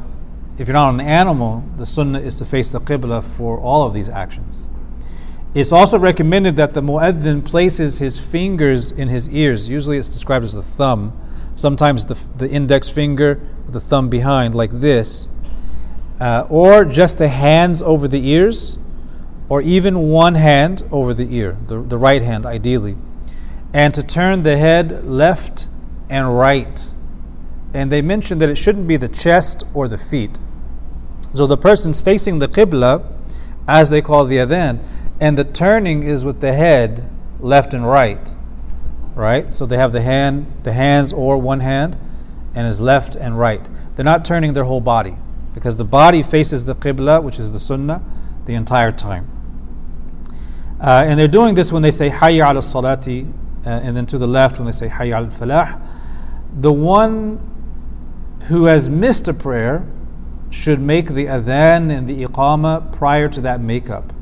[0.58, 3.86] if you're not on an animal, the sunnah is to face the qibla for all
[3.86, 4.66] of these actions.
[5.54, 9.68] It's also recommended that the mu'adhin places his fingers in his ears.
[9.68, 11.18] Usually it's described as the thumb.
[11.54, 15.28] Sometimes the, the index finger with the thumb behind, like this.
[16.20, 18.78] Uh, or just the hands over the ears
[19.48, 22.96] or even one hand over the ear, the, the right hand ideally,
[23.72, 25.68] and to turn the head left
[26.08, 26.92] and right.
[27.72, 30.38] And they mentioned that it shouldn't be the chest or the feet.
[31.32, 33.04] So the person's facing the Qibla,
[33.66, 34.80] as they call the adhan,
[35.24, 37.10] and the turning is with the head
[37.40, 38.36] left and right.
[39.14, 39.54] Right?
[39.54, 41.96] So they have the hand, the hands or one hand,
[42.54, 43.66] and is left and right.
[43.94, 45.16] They're not turning their whole body
[45.54, 48.04] because the body faces the Qibla, which is the Sunnah,
[48.44, 49.30] the entire time.
[50.78, 53.32] Uh, and they're doing this when they say Hayya ala salati,
[53.64, 55.80] uh, and then to the left when they say Hayya al falah.
[56.54, 57.40] The one
[58.48, 59.88] who has missed a prayer
[60.50, 64.12] should make the adhan and the iqama prior to that makeup.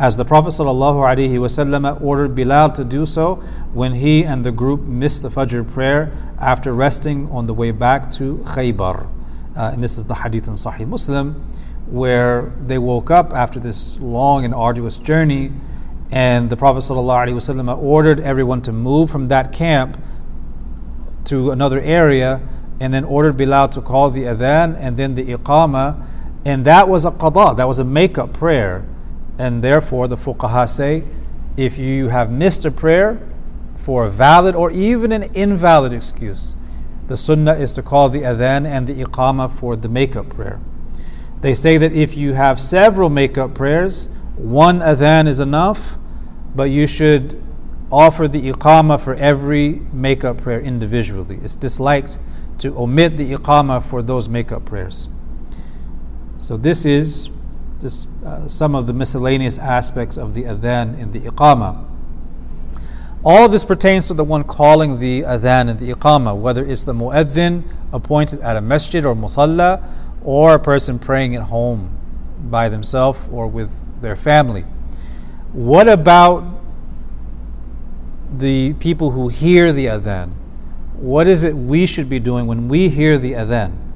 [0.00, 3.34] As the Prophet ﷺ ordered Bilal to do so
[3.74, 8.10] when he and the group missed the Fajr prayer after resting on the way back
[8.12, 9.06] to Khaybar.
[9.54, 11.34] Uh, and this is the hadith in Sahih Muslim,
[11.84, 15.52] where they woke up after this long and arduous journey
[16.10, 20.02] and the Prophet ﷺ ordered everyone to move from that camp
[21.26, 22.40] to another area
[22.80, 26.06] and then ordered Bilal to call the adhan and then the iqama.
[26.46, 28.86] And that was a qada, that was a make-up prayer.
[29.40, 31.02] And therefore the fuqaha say,
[31.56, 33.18] if you have missed a prayer
[33.74, 36.54] for a valid or even an invalid excuse,
[37.08, 40.60] the sunnah is to call the adhan and the iqama for the make-up prayer.
[41.40, 45.96] They say that if you have several make-up prayers, one adhan is enough,
[46.54, 47.42] but you should
[47.90, 51.40] offer the iqama for every make-up prayer individually.
[51.42, 52.18] It's disliked
[52.58, 55.08] to omit the iqama for those make-up prayers.
[56.38, 57.30] So this is
[57.80, 61.86] just uh, some of the miscellaneous aspects of the adhan in the iqama.
[63.24, 66.84] All of this pertains to the one calling the adhan and the iqama, whether it's
[66.84, 69.82] the mu'adhin appointed at a masjid or musalla,
[70.22, 71.96] or a person praying at home
[72.50, 74.62] by themselves or with their family.
[75.52, 76.44] What about
[78.36, 80.32] the people who hear the adhan?
[80.94, 83.89] What is it we should be doing when we hear the adhan?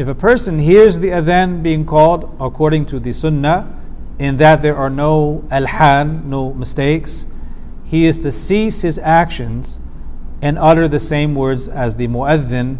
[0.00, 3.78] If a person hears the adhan being called according to the sunnah,
[4.18, 7.26] in that there are no alhan, no mistakes,
[7.84, 9.78] he is to cease his actions
[10.40, 12.78] and utter the same words as the mu'adhin.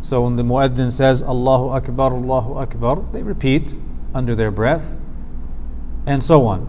[0.00, 3.76] So when the mu'adhin says Allahu Akbar, Allahu Akbar, they repeat
[4.12, 4.98] under their breath,
[6.06, 6.66] and so on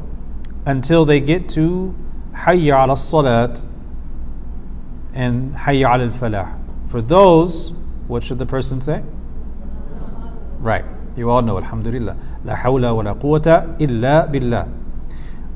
[0.68, 1.96] until they get to
[2.36, 3.64] Hayya ala salat
[5.16, 6.60] and Hayya ala falah.
[6.92, 7.72] For those,
[8.08, 9.02] what should the person say?
[10.66, 10.84] Right.
[11.16, 12.18] You all know, Alhamdulillah.
[12.44, 14.68] La hawla wa la quwwata illa billah.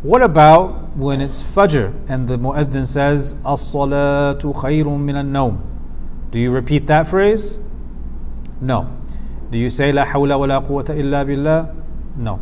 [0.03, 5.63] What about when it's Fajr and the Mu'adhin says, As-salatu khayrun min al-nawm?
[6.29, 7.59] Do you repeat that phrase?
[8.61, 8.95] No.
[9.49, 11.75] Do you say La hawla wa la quwwata illa billah?
[12.15, 12.39] No.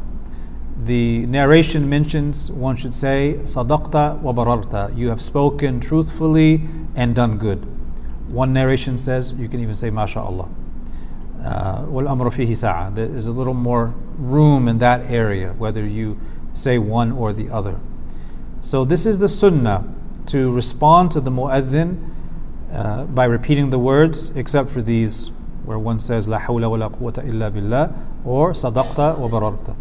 [0.84, 4.94] The narration mentions one should say Sadaqta wa bararta.
[4.94, 6.64] You have spoken truthfully
[6.98, 7.66] and done good.
[8.28, 10.67] One narration says you can even say MashaAllah.
[11.88, 12.96] Wal amru fihi.
[12.96, 16.20] There is a little more room in that area, whether you
[16.54, 17.80] say one or the other.
[18.62, 19.94] So this is the sunnah
[20.28, 22.14] to respond to the mu'adhin
[22.72, 25.32] uh, by repeating the words, except for these
[25.64, 27.94] where one says La hawla wa la quwwata illa billah
[28.26, 29.76] or Sadaqta wa bararta.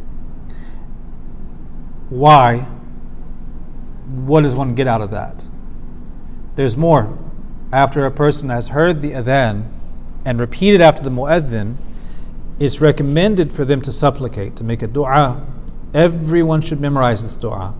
[2.08, 2.58] Why?
[4.06, 5.48] What does one get out of that?
[6.54, 7.18] There's more.
[7.72, 9.70] After a person has heard the adhan
[10.25, 11.75] and repeated after the mu'adhin,
[12.59, 15.45] it's recommended for them to supplicate, to make a dua.
[15.93, 17.73] Everyone should memorize this dua.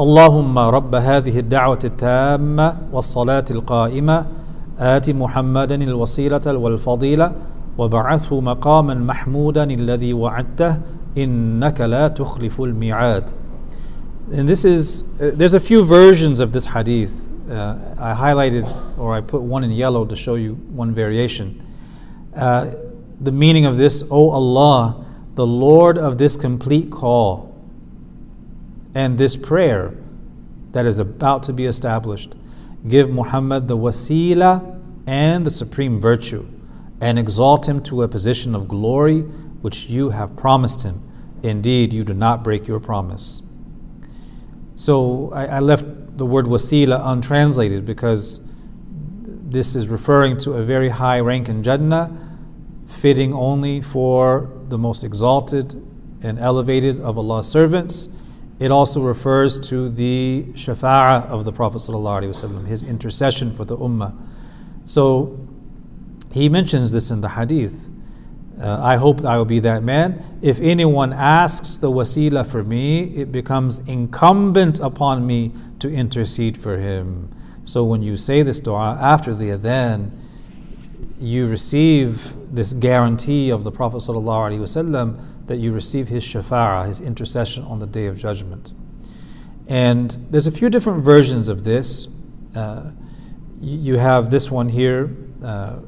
[0.00, 4.26] اللهم رب هذه الدعوة التامة والصلاة القائمة
[4.78, 7.32] آت محمدا الوسيلة والفضيلة
[7.78, 10.80] وبعثه مقاما محمودا الذي وعدته
[11.18, 13.30] إنك لا تخلف الميعاد.
[14.32, 17.27] And this is, uh, there's a few versions of this hadith.
[17.49, 21.65] Uh, I highlighted or I put one in yellow to show you one variation.
[22.35, 22.75] Uh,
[23.19, 27.55] the meaning of this, O Allah, the Lord of this complete call
[28.93, 29.93] and this prayer
[30.71, 32.35] that is about to be established.
[32.87, 36.47] Give Muhammad the wasila and the supreme virtue,
[37.01, 39.21] and exalt him to a position of glory
[39.61, 41.01] which you have promised him.
[41.41, 43.41] Indeed, you do not break your promise.
[44.75, 45.85] So I, I left
[46.19, 48.45] the word wasila untranslated because
[49.49, 52.15] this is referring to a very high rank in Jannah,
[52.87, 55.73] fitting only for the most exalted
[56.21, 58.09] and elevated of Allah's servants.
[58.59, 64.13] It also refers to the shafa'ah of the Prophet ﷺ, his intercession for the ummah.
[64.85, 65.47] So
[66.31, 67.89] he mentions this in the hadith.
[68.61, 70.37] Uh, I hope I will be that man.
[70.41, 76.77] If anyone asks the wasila for me, it becomes incumbent upon me to intercede for
[76.77, 77.33] him.
[77.63, 80.11] So when you say this dua after the adhan,
[81.19, 83.99] you receive this guarantee of the Prophet
[85.47, 88.71] that you receive his shafa'ah, his intercession on the day of judgment.
[89.67, 92.07] And there's a few different versions of this.
[92.55, 92.91] Uh,
[93.59, 95.15] you have this one here.
[95.43, 95.79] Uh,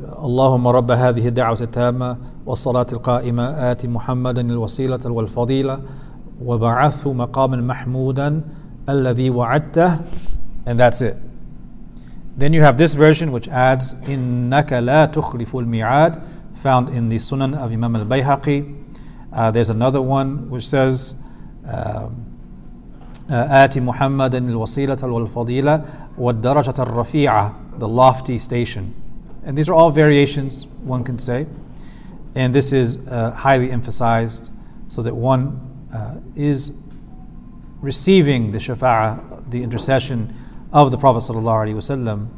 [0.00, 2.16] اللهم رب هذه الدعوة التامة
[2.46, 5.80] والصلاة القائمة آت محمدا الوسيلة والفضيلة
[6.41, 8.41] وبعثه مقاما محمودا
[8.89, 9.99] الذي وعدته
[10.67, 11.17] and that's it.
[12.37, 16.21] Then you have this version which adds إنك لا تخلف الميعاد
[16.55, 18.83] found in the Sunan of Imam al-Bayhaqi.
[19.31, 21.15] Uh, there's another one which says
[23.29, 25.85] آت محمدا الوسيلة والفضيلة
[26.17, 28.93] والدرجة الرفيعة the lofty station
[29.45, 31.45] and these are all variations, one can say.
[32.33, 34.51] And this is uh, highly emphasized
[34.87, 36.72] so that one uh, is
[37.80, 40.34] receiving the shafa'ah, the intercession
[40.72, 41.32] of the Prophet.
[41.32, 42.28] ﷺ.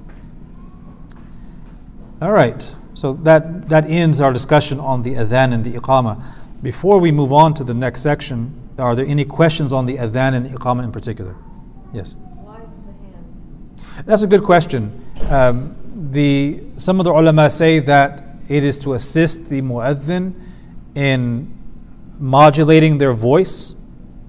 [2.21, 6.23] All right, so that, that ends our discussion on the adhan and the iqamah.
[6.63, 10.35] Before we move on to the next section, are there any questions on the adhan
[10.35, 11.35] and iqamah in particular?
[11.93, 12.15] Yes.
[12.15, 14.07] Why the hand?
[14.07, 15.05] That's a good question.
[15.29, 15.77] Um,
[16.13, 20.35] the some of the ulama say that it is to assist the mu'adhin
[20.95, 21.62] in
[22.23, 23.75] modulating their voice?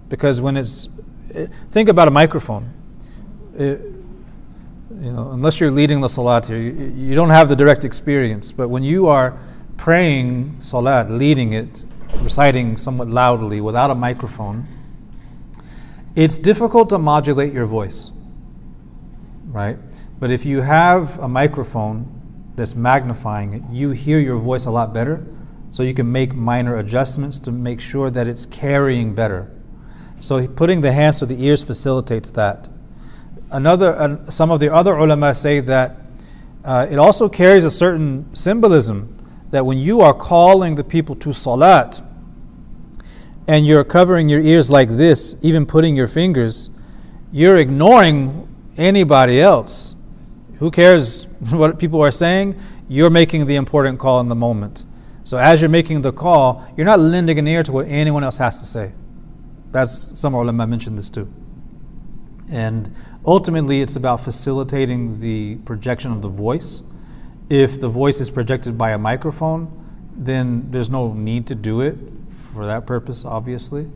[0.10, 0.90] Because when it's
[1.72, 2.70] think about a microphone.
[3.58, 3.80] It,
[5.00, 8.52] you know unless you're leading the salat here you, you don't have the direct experience.
[8.52, 9.38] But when you are
[9.78, 11.84] praying salat leading it
[12.18, 14.66] reciting somewhat loudly without a microphone
[16.16, 18.12] it's difficult to modulate your voice
[19.54, 19.78] right?
[20.20, 22.10] But if you have a microphone
[22.56, 25.26] that's magnifying it, you hear your voice a lot better.
[25.74, 29.50] So you can make minor adjustments to make sure that it's carrying better.
[30.20, 32.70] So putting the hands to the ears facilitates that.
[33.50, 35.98] Another, uh, some of the other ulama say that
[36.64, 39.18] uh, it also carries a certain symbolism
[39.50, 42.04] that when you are calling the people to salat
[43.48, 46.70] and you're covering your ears like this, even putting your fingers,
[47.32, 48.48] you're ignoring
[48.78, 49.96] anybody else
[50.60, 52.62] who cares what people are saying?
[52.88, 54.86] You're making the important call in the moment.
[55.24, 58.38] So as you're making the call, you're not lending an ear to what anyone else
[58.38, 58.94] has to say.
[59.72, 61.32] That's some ulama mentioned this too.
[62.52, 62.94] And
[63.26, 66.84] ultimately, it's about facilitating the projection of the voice.
[67.50, 69.72] If the voice is projected by a microphone,
[70.16, 71.98] then there's no need to do it
[72.54, 73.90] for that purpose, obviously.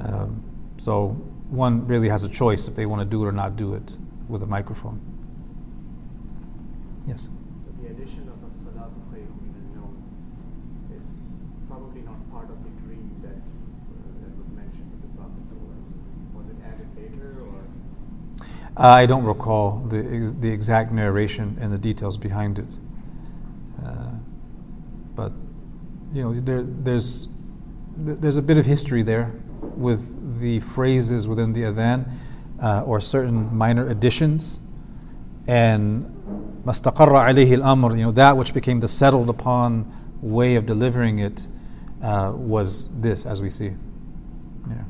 [0.00, 0.42] Um,
[0.78, 1.08] so
[1.48, 3.96] one really has a choice if they want to do it or not do it
[4.28, 5.00] with a microphone.
[7.06, 7.28] Yes.
[7.56, 9.94] So the addition of a salatu khayrun min al
[11.00, 11.34] it's
[11.68, 16.34] probably not part of the dream that uh, that was mentioned with the Prophet sallallahu
[16.34, 17.62] Was it added later or?
[18.76, 22.76] I don't recall the the exact narration and the details behind it,
[23.82, 24.10] uh,
[25.14, 25.32] but
[26.12, 27.32] you know there there's
[27.96, 29.32] there's a bit of history there
[29.76, 32.10] with the phrases within the adhan
[32.62, 34.60] uh, or certain minor additions.
[35.48, 36.12] And
[36.64, 39.86] mastaqarra alayhi al-amr you know that which became the settled upon
[40.20, 41.46] way of delivering it
[42.02, 43.72] uh, was this as we see.
[44.68, 44.82] Yeah.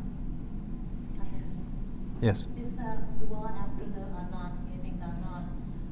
[2.23, 5.45] Yes Is the dua after the adhan, hearing the adhan.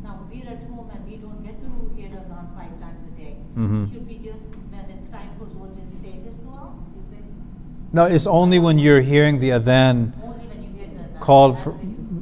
[0.03, 3.21] Now, we're at home and we don't get to hear the adhan five times a
[3.21, 3.37] day.
[3.57, 3.93] Mhm.
[3.93, 6.73] Should we just, when it's time for Zuhr, just say this dua?
[6.99, 7.25] Is it
[7.93, 11.71] no it's only when you're hearing the adhan only when you hear the called for,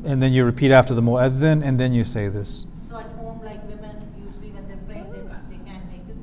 [0.04, 3.40] and then you repeat after the muezzin and then you say this So at home,
[3.44, 6.18] like women, usually when they're they, can't make this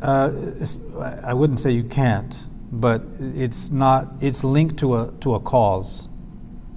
[0.00, 0.08] then?
[0.08, 0.30] Uh,
[0.60, 0.80] it's,
[1.24, 4.08] I wouldn't say you can't, but it's not.
[4.20, 6.08] It's linked to a to a cause,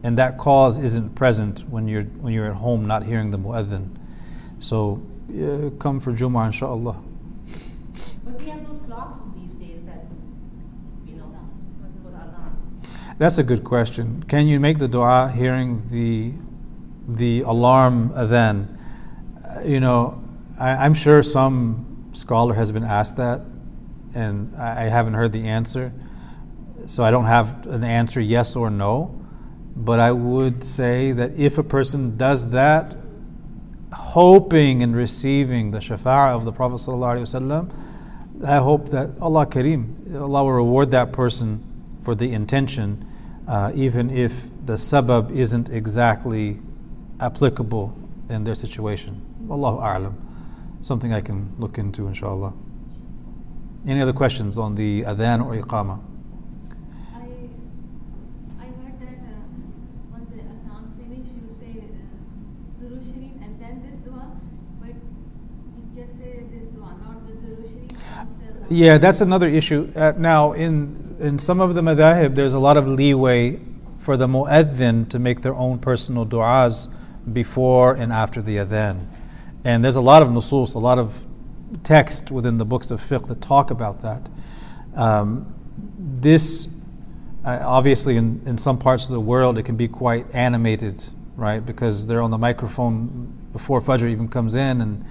[0.03, 3.87] and that cause isn't present when you're when you're at home not hearing the muezzin.
[4.59, 5.01] So
[5.31, 6.97] uh, come for Jumu'ah, inshallah.
[8.25, 10.05] But we have those clocks these days that,
[11.05, 11.25] you know,
[12.05, 13.17] adhan.
[13.19, 14.23] That's a good question.
[14.23, 16.33] Can you make the du'a hearing the
[17.07, 18.79] the alarm then?
[19.45, 20.23] Uh, you know,
[20.59, 23.41] I, I'm sure some scholar has been asked that,
[24.15, 25.93] and I, I haven't heard the answer.
[26.87, 29.21] So I don't have an answer yes or no.
[29.75, 32.95] But I would say that if a person does that,
[33.93, 36.79] hoping and receiving the shafa'ah of the Prophet
[38.43, 41.63] I hope that Allah Kareem, Allah will reward that person
[42.03, 43.05] for the intention,
[43.47, 46.59] uh, even if the sabab isn't exactly
[47.19, 47.95] applicable
[48.29, 49.21] in their situation.
[49.49, 50.13] Allahu A'lam.
[50.81, 52.53] Something I can look into, inshallah.
[53.87, 55.99] Any other questions on the adhan or iqamah?
[57.13, 57.19] I
[58.59, 59.45] I heard that uh,
[60.11, 64.25] once the Azan finish, you say uh, Durood Sharif and then this dua,
[64.81, 67.91] but you just say this dua, not the Durood Sharif.
[68.17, 69.91] once the Azan- Yeah, that's another issue.
[69.95, 73.59] Uh, now, in in some of the madahib, there's a lot of leeway
[73.99, 76.87] for the mu'adhin to make their own personal du'as
[77.31, 79.05] before and after the adhan.
[79.63, 81.25] And there's a lot of nusus, a lot of
[81.83, 84.27] text within the books of fiqh that talk about that.
[84.95, 85.53] Um,
[85.97, 86.67] this,
[87.43, 91.03] uh, obviously, in, in some parts of the world, it can be quite animated,
[91.35, 91.63] right?
[91.63, 95.05] Because they're on the microphone before Fajr even comes in, and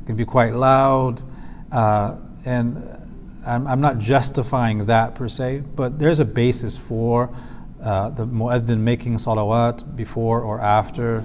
[0.00, 1.22] it can be quite loud.
[1.70, 2.16] Uh,
[2.46, 3.06] and
[3.44, 7.34] I'm, I'm not justifying that per se, but there's a basis for
[7.82, 11.24] uh, the mu'adhin making salawat before or after.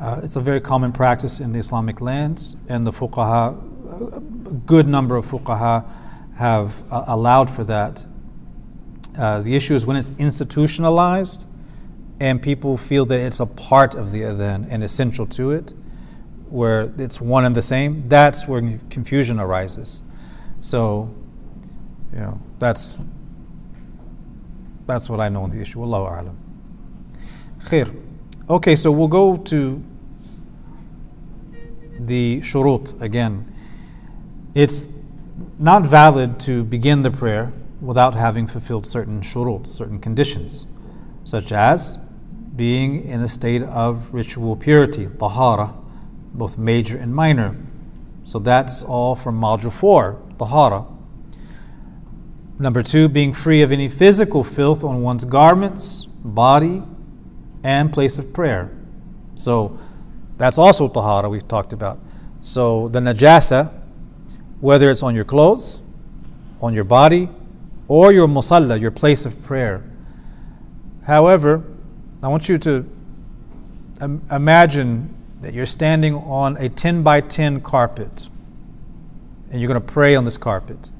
[0.00, 4.86] Uh, it's a very common practice in the Islamic lands, and the fuqaha, a good
[4.86, 5.84] number of fuqaha,
[6.36, 8.04] have uh, allowed for that.
[9.18, 11.46] Uh, the issue is when it's institutionalized
[12.20, 15.72] and people feel that it's a part of the adhan and essential to it,
[16.48, 18.60] where it's one and the same, that's where
[18.90, 20.02] confusion arises.
[20.60, 21.14] So,
[22.12, 23.00] you know, that's
[24.86, 25.78] that's what I know on the issue.
[25.78, 26.36] Wallahu a'lam.
[27.64, 27.94] Khair.
[28.48, 29.84] Okay, so we'll go to
[32.00, 33.54] the shurut again.
[34.54, 34.90] It's
[35.58, 40.66] not valid to begin the prayer without having fulfilled certain shurut, certain conditions,
[41.24, 41.98] such as
[42.56, 45.74] being in a state of ritual purity, tahara,
[46.32, 47.56] both major and minor.
[48.24, 50.84] So that's all from module 4, tahara.
[52.58, 56.82] Number two, being free of any physical filth on one's garments, body,
[57.62, 58.70] and place of prayer.
[59.34, 59.78] So
[60.36, 62.00] that's also tahara we've talked about.
[62.42, 63.72] So the najasa,
[64.60, 65.80] whether it's on your clothes,
[66.60, 67.28] on your body,
[67.86, 69.82] or your musalla, your place of prayer.
[71.06, 71.62] However,
[72.22, 72.84] I want you to
[74.30, 78.28] imagine that you're standing on a 10 by 10 carpet
[79.50, 80.90] and you're going to pray on this carpet.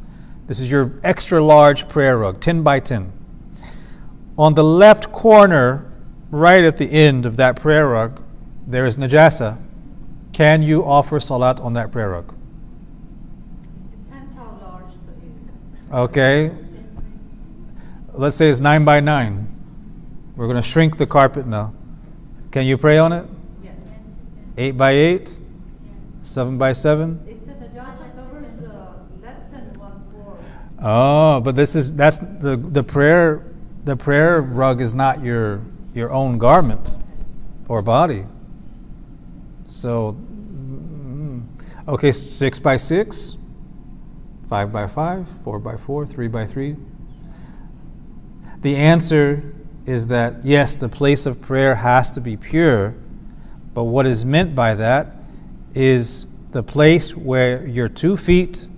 [0.46, 3.12] This is your extra large prayer rug, 10 by 10.
[4.38, 5.92] On the left corner,
[6.30, 8.22] right at the end of that prayer rug,
[8.66, 9.60] there is najasa.
[10.32, 12.34] Can you offer salat on that prayer rug?
[13.90, 14.94] Depends how large
[15.90, 16.50] the Okay.
[18.14, 19.54] Let's say it's 9 by 9.
[20.36, 21.74] We're going to shrink the carpet now.
[22.50, 23.26] Can you pray on it?
[23.62, 23.74] Yes.
[24.56, 25.20] 8 by 8?
[25.20, 25.38] Yes.
[26.22, 27.37] 7 by 7?
[30.80, 33.42] Oh, but this is that's the the prayer
[33.84, 35.62] the prayer rug is not your
[35.92, 36.96] your own garment
[37.68, 38.26] or body.
[39.66, 41.42] So mm,
[41.88, 43.36] okay, six by six,
[44.48, 46.76] five by five, four by four, three by three.
[48.60, 49.54] The answer
[49.84, 52.94] is that yes, the place of prayer has to be pure,
[53.74, 55.14] but what is meant by that
[55.74, 58.68] is the place where your two feet,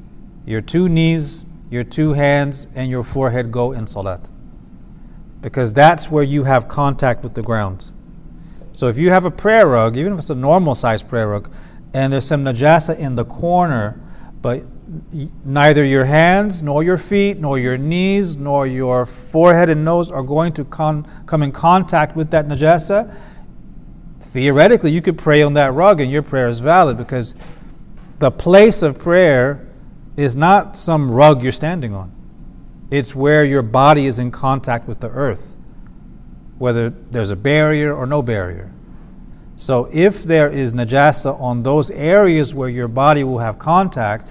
[0.47, 4.31] your two knees, your two hands, and your forehead go in salat.
[5.41, 7.91] Because that's where you have contact with the ground.
[8.73, 11.53] So if you have a prayer rug, even if it's a normal sized prayer rug,
[11.95, 14.01] and there's some najasa in the corner,
[14.43, 14.65] but
[15.45, 20.23] neither your hands, nor your feet, nor your knees, nor your forehead and nose are
[20.23, 23.15] going to con- come in contact with that najasa,
[24.21, 27.35] theoretically you could pray on that rug and your prayer is valid because
[28.19, 29.67] the place of prayer
[30.21, 32.13] is not some rug you're standing on.
[32.91, 35.57] It's where your body is in contact with the earth,
[36.59, 38.71] whether there's a barrier or no barrier.
[39.57, 44.31] So if there is najasa on those areas where your body will have contact,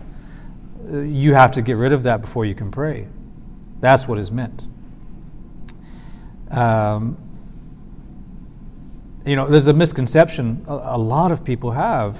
[0.91, 3.07] uh, you have to get rid of that before you can pray.
[3.79, 4.67] That's what is meant.
[6.51, 7.17] Um,
[9.25, 12.17] you know, there's a misconception a, a lot of people have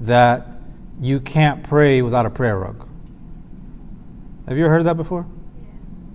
[0.00, 0.46] that
[1.00, 2.83] you can't pray without a prayer rug.
[4.48, 5.26] Have you ever heard that before?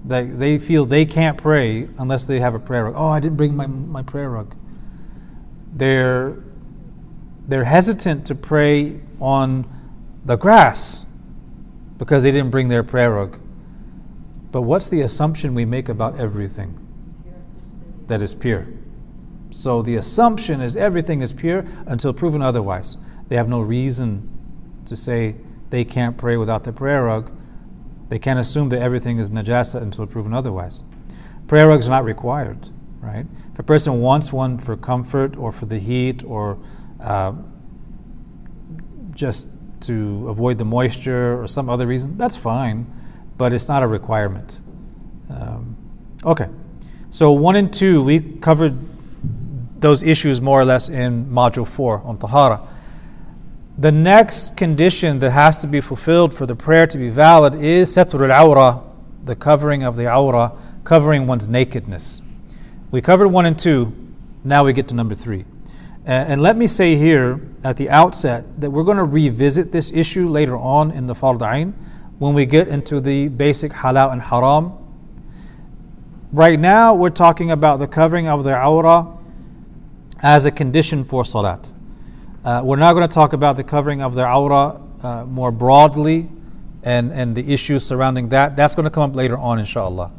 [0.06, 2.94] That they feel they can't pray unless they have a prayer rug.
[2.96, 4.56] Oh, I didn't bring my, my prayer rug.
[5.74, 6.38] They're,
[7.48, 9.68] they're hesitant to pray on
[10.26, 11.06] the grass
[11.98, 13.40] because they didn't bring their prayer rug.
[14.52, 16.78] But what's the assumption we make about everything
[18.08, 18.68] that is pure?
[19.52, 22.98] So the assumption is everything is pure until proven otherwise.
[23.28, 24.28] They have no reason
[24.86, 25.36] to say
[25.70, 27.32] they can't pray without the prayer rug.
[28.10, 30.84] They can't assume that everything is najasa until proven otherwise.
[31.48, 33.26] Prayer rugs are not required, right?
[33.54, 36.58] If a person wants one for comfort or for the heat or
[37.02, 37.34] uh,
[39.16, 39.50] just
[39.82, 42.86] to avoid the moisture or some other reason, that's fine,
[43.38, 44.60] but it's not a requirement.
[45.30, 45.78] Um,
[46.26, 46.48] okay,
[47.12, 48.78] so one and two, we covered
[49.80, 52.62] those issues more or less in module four on Tahara.
[53.80, 57.90] The next condition that has to be fulfilled for the prayer to be valid is
[57.90, 58.84] satur al awra,
[59.24, 60.52] the covering of the awra,
[60.84, 62.22] covering one's nakedness.
[62.92, 63.96] We covered one and two,
[64.44, 65.46] now we get to number three.
[66.06, 70.28] And, let me say here at the outset that we're going to revisit this issue
[70.28, 71.72] later on in the Fard Ain
[72.18, 74.74] when we get into the basic halal and haram.
[76.34, 79.08] Right now, we're talking about the covering of the awra
[80.22, 81.72] as a condition for salat.
[82.44, 86.30] Uh, we're now going to talk about the covering of the awra uh, more broadly
[86.84, 88.56] and, and the issues surrounding that.
[88.56, 90.12] That's going to come up later on, inshallah.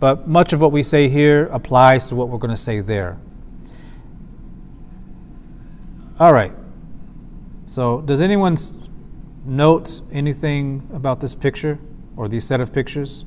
[0.00, 3.18] But much of what we say here applies to what we're going to say there.
[6.18, 6.52] All right.
[7.66, 8.56] So, does anyone
[9.44, 11.78] note anything about this picture
[12.16, 13.24] or these set of pictures?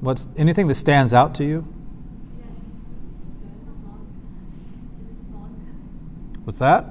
[0.00, 1.66] What's anything that stands out to you?
[2.38, 2.44] Yeah.
[3.40, 3.98] Very small.
[4.98, 5.48] This is small.
[6.52, 6.84] What's that?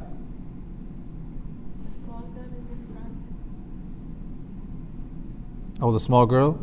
[5.80, 6.60] Oh, the small girl.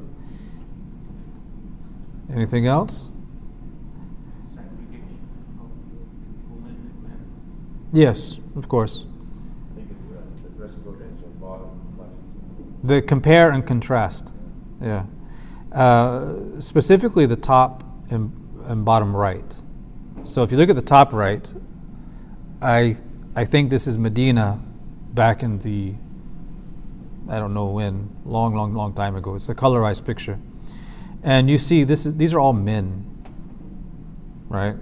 [2.28, 3.12] Anything else?
[7.92, 9.04] Yes, of course.
[12.82, 14.34] The compare and contrast.
[14.82, 15.06] Yeah.
[15.70, 18.32] Uh, specifically, the top and,
[18.64, 19.62] and bottom right.
[20.24, 21.48] So if you look at the top right,
[22.60, 22.96] I
[23.36, 24.60] I think this is Medina
[25.14, 25.94] back in the
[27.28, 29.34] I don't know when, long, long, long time ago.
[29.34, 30.38] It's a colorized picture,
[31.22, 33.04] and you see this is these are all men,
[34.48, 34.76] right?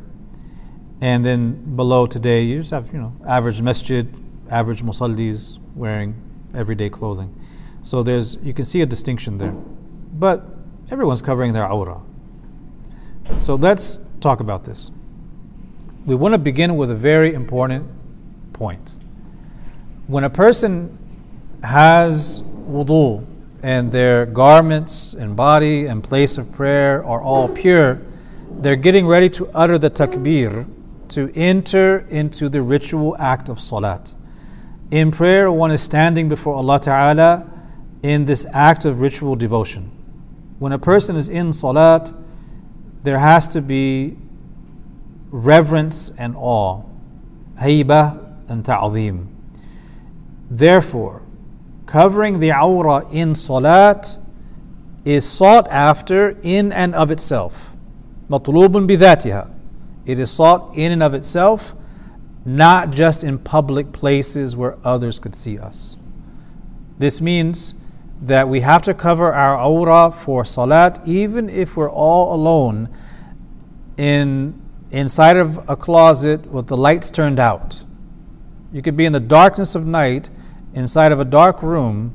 [1.01, 4.07] And then below today, you just have you know average masjid,
[4.49, 6.15] average musallis wearing
[6.55, 7.35] everyday clothing.
[7.83, 10.45] So there's you can see a distinction there, but
[10.91, 12.01] everyone's covering their awrah.
[13.41, 14.91] So let's talk about this.
[16.07, 17.85] We want to begin with a very important
[18.53, 18.97] point.
[20.07, 20.97] When a person
[21.65, 23.27] has wudu
[23.61, 28.01] and their garments and body and place of prayer are all pure,
[28.61, 30.69] they're getting ready to utter the takbir
[31.09, 34.15] to enter into the ritual act of salat.
[34.93, 37.51] In prayer, one is standing before Allah Ta'ala
[38.05, 39.91] in this act of ritual devotion.
[40.61, 42.15] When a person is in salat,
[43.03, 44.17] there has to be
[45.31, 46.83] reverence and awe,
[47.61, 49.29] haybah and ta'zim.
[50.51, 51.23] Therefore,
[51.87, 54.19] covering the awrah in salat
[55.05, 57.71] is sought after in and of itself.
[58.29, 59.49] Matlubun bidatiha.
[60.05, 61.75] It is sought in and of itself,
[62.45, 65.97] not just in public places where others could see us.
[66.99, 67.75] This means
[68.21, 72.89] that we have to cover our awrah for salat even if we're all alone
[73.97, 74.61] in
[74.91, 77.85] inside of a closet with the lights turned out.
[78.73, 80.31] You could be in the darkness of night
[80.75, 82.15] inside of a dark room.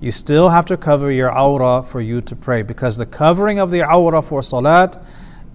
[0.00, 3.70] You still have to cover your awrah for you to pray because the covering of
[3.70, 4.96] the awrah for salat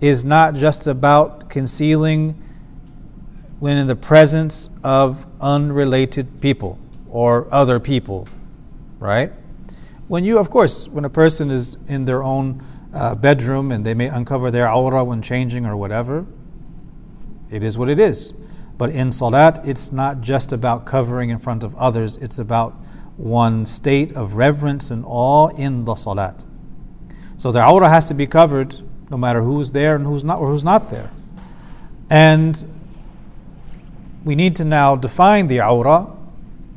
[0.02, 2.42] is not just about concealing
[3.60, 6.78] when in the presence of unrelated people
[7.10, 8.28] or other people,
[9.00, 9.32] right?
[10.10, 12.62] When you, of course, when a person is in their own
[12.94, 16.26] uh, bedroom and they may uncover their awrah when changing or whatever,
[17.54, 18.34] it is what it is.
[18.78, 22.74] But in salat, it's not just about covering in front of others, it's about
[23.16, 26.46] one state of reverence and awe in the salat.
[27.38, 28.82] So the awrah has to be covered
[29.12, 31.12] no matter who's there and who's not or who's not there.
[32.10, 32.64] And
[34.26, 36.16] we need to now define the awrah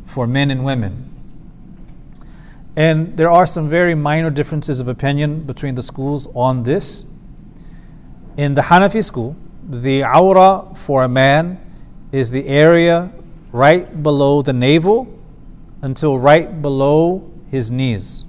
[0.05, 1.05] for men and women.
[2.77, 7.05] And there are some very minor differences of opinion between the schools on this.
[8.37, 9.35] In the Hanafi school,
[9.69, 11.61] the awrah for a man
[12.13, 13.11] is the area
[13.53, 15.09] right below the navel
[15.83, 18.25] until right below his knees.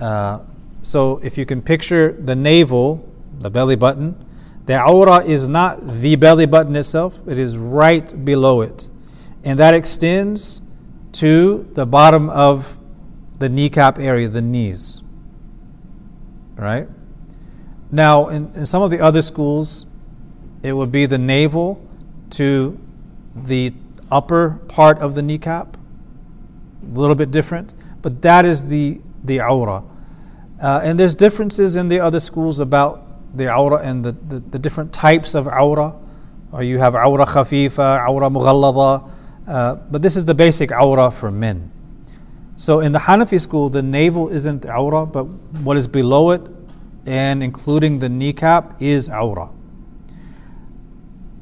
[0.00, 0.40] Uh,
[0.82, 3.06] so if you can picture the navel,
[3.38, 4.24] the belly button,
[4.66, 8.88] the awrah is not the belly button itself, it is right below it.
[9.44, 10.62] And that extends
[11.12, 12.78] to the bottom of
[13.38, 15.02] the kneecap area, the knees.
[16.56, 16.88] Right?
[17.90, 19.86] Now, in, in some of the other schools,
[20.64, 21.78] it would be the navel
[22.30, 22.80] to
[23.36, 23.74] the
[24.10, 29.84] upper part of the kneecap, a little bit different, but that is the, the awrah.
[30.62, 34.58] Uh, and there's differences in the other schools about the awrah and the, the, the
[34.58, 35.94] different types of awrah.
[36.50, 39.10] Or you have awrah khafifa, awrah mughallada,
[39.46, 41.70] uh, but this is the basic awrah for men.
[42.56, 45.24] So in the Hanafi school, the navel isn't awrah, but
[45.62, 46.40] what is below it
[47.04, 49.50] and including the kneecap is awrah.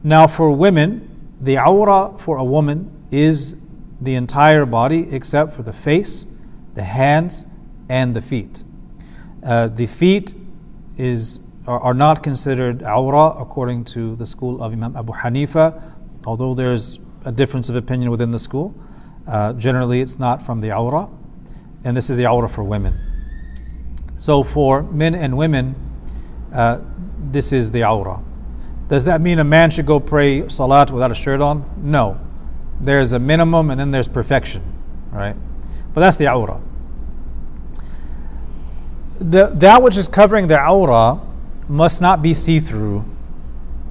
[0.05, 3.57] Now, for women, the awrah for a woman is
[4.00, 6.26] the entire body except for the face,
[6.74, 7.44] the hands,
[7.88, 8.64] and the feet.
[9.44, 10.34] Uh, the feet
[10.96, 15.80] is are, are, not considered awrah according to the school of Imam Abu Hanifa,
[16.26, 18.74] although there's a difference of opinion within the school.
[19.28, 21.09] Uh, generally, it's not from the awrah,
[21.84, 22.98] and this is the awrah for women.
[24.16, 25.76] So, for men and women,
[26.53, 26.80] uh,
[27.30, 28.24] this is the awrah.
[28.93, 31.64] Does that mean a man should go pray salat without a shirt on?
[31.78, 32.20] No.
[32.78, 34.62] There's a minimum and then there's perfection,
[35.11, 35.34] right?
[35.95, 36.61] But that's the awrah.
[39.18, 41.26] The, that which is covering the awrah
[41.68, 43.07] must not be see through,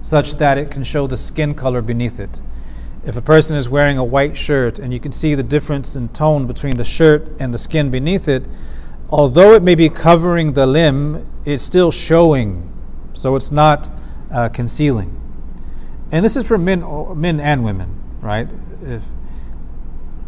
[0.03, 2.43] such that it can show the skin color beneath it.
[3.03, 6.09] If a person is wearing a white shirt and you can see the difference in
[6.09, 8.45] tone between the shirt and the skin beneath it,
[9.09, 12.71] although it may be covering the limb, it's still showing.
[13.15, 13.89] So it's not
[14.31, 15.17] uh, concealing.
[16.11, 16.83] And this is for men,
[17.19, 18.47] men and women, right?
[18.81, 19.03] If,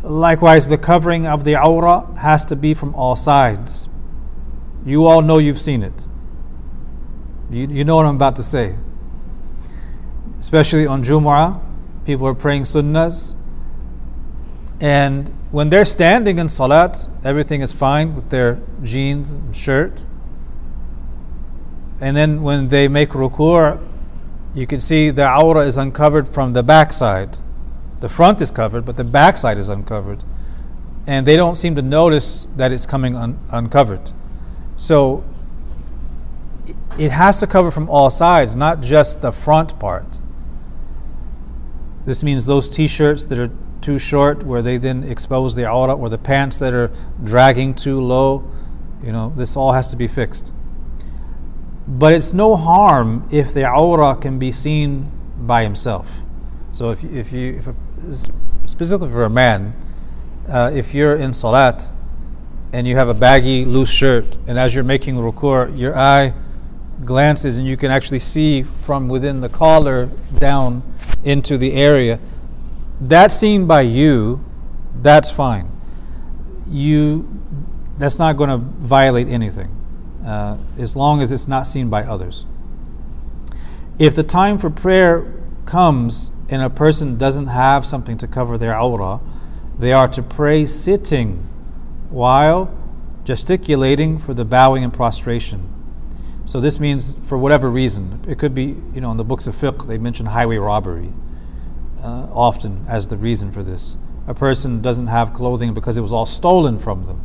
[0.01, 3.89] likewise, the covering of the awrah has to be from all sides.
[4.85, 6.07] You all know you've seen it.
[7.49, 8.75] You, you know what I'm about to say.
[10.39, 11.61] Especially on Jumu'ah,
[12.05, 13.35] people are praying sunnahs.
[14.81, 20.05] And when they're standing in salat, everything is fine with their jeans and shirt.
[22.01, 23.79] And then when they make ruku',
[24.53, 27.37] you can see the awrah is uncovered from the backside.
[28.01, 30.23] The front is covered, but the backside is uncovered.
[31.07, 34.11] And they don't seem to notice that it's coming un- uncovered.
[34.75, 35.23] So
[36.97, 40.19] it has to cover from all sides, not just the front part.
[42.05, 43.49] This means those t shirts that are
[43.81, 46.91] too short, where they then expose the awrah, or the pants that are
[47.23, 48.49] dragging too low,
[49.03, 50.53] you know, this all has to be fixed.
[51.88, 56.07] But it's no harm if the awrah can be seen by himself.
[56.71, 57.75] So if, if you, if a,
[58.67, 59.75] specifically for a man,
[60.47, 61.91] uh, if you're in salat
[62.71, 66.34] and you have a baggy, loose shirt, and as you're making ruku', your eye
[67.03, 70.81] glances and you can actually see from within the collar down
[71.23, 72.19] into the area,
[73.01, 74.43] that's seen by you,
[75.01, 75.69] that's fine.
[76.67, 77.41] You,
[77.97, 79.82] that's not going to violate anything
[80.26, 82.45] uh, as long as it's not seen by others.
[83.99, 85.32] If the time for prayer
[85.65, 89.21] comes and a person doesn't have something to cover their awrah,
[89.78, 91.47] they are to pray sitting
[92.09, 92.76] while
[93.24, 95.69] gesticulating for the bowing and prostration.
[96.45, 98.19] So this means for whatever reason.
[98.28, 101.13] It could be, you know, in the books of fiqh, they mention highway robbery
[102.01, 103.97] uh, often as the reason for this.
[104.28, 107.21] A person doesn't have clothing because it was all stolen from them,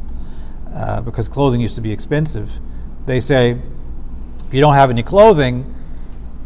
[0.73, 2.51] uh, because clothing used to be expensive.
[3.09, 3.59] They say,
[4.47, 5.75] if you don't have any clothing,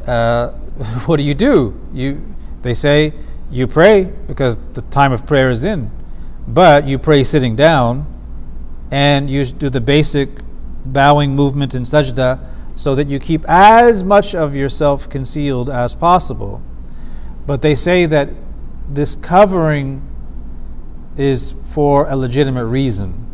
[0.06, 0.50] uh,
[1.06, 1.74] what do you do?
[1.92, 2.24] You,
[2.62, 3.14] they say,
[3.50, 5.90] you pray because the time of prayer is in,
[6.46, 8.06] but you pray sitting down,
[8.92, 10.28] and you do the basic
[10.84, 12.38] bowing movement in sajda
[12.76, 16.62] so that you keep as much of yourself concealed as possible.
[17.44, 18.28] But they say that
[18.88, 20.08] this covering
[21.16, 23.26] is for a legitimate reason,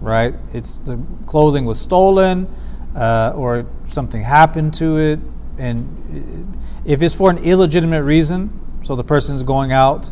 [0.00, 0.34] right?
[0.52, 2.52] It's the clothing was stolen
[2.94, 5.20] uh, or something happened to it.
[5.58, 10.10] And if it's for an illegitimate reason, so the person's going out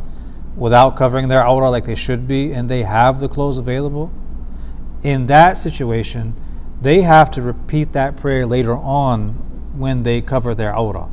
[0.57, 4.11] without covering their awrah like they should be and they have the clothes available,
[5.03, 6.34] in that situation,
[6.80, 9.30] they have to repeat that prayer later on
[9.78, 11.11] when they cover their awrah,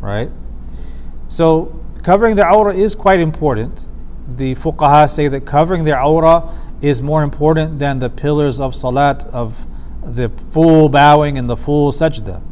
[0.00, 0.30] right?
[1.28, 3.86] So, covering their awrah is quite important.
[4.28, 6.52] The fuqaha say that covering their awrah
[6.84, 9.66] is more important than the pillars of salat, of
[10.04, 12.42] the full bowing and the full sajda.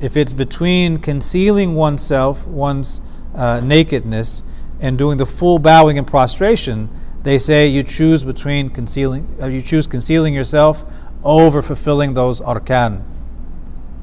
[0.00, 3.02] If it's between concealing oneself, one's
[3.34, 4.42] uh, nakedness,
[4.80, 6.88] and doing the full bowing and prostration,
[7.22, 10.84] they say you choose between concealing, uh, you choose concealing yourself
[11.22, 13.02] over fulfilling those arkan.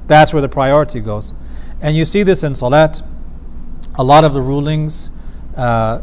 [0.06, 1.34] That's where the priority goes.
[1.82, 3.02] And you see this in Salat.
[3.96, 5.10] A lot of the rulings
[5.56, 6.02] uh,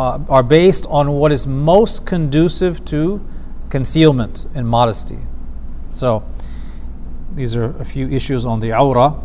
[0.00, 3.20] uh, are based on what is most conducive to
[3.68, 5.18] concealment and modesty.
[5.92, 6.24] So,
[7.34, 9.22] these are a few issues on the awrah.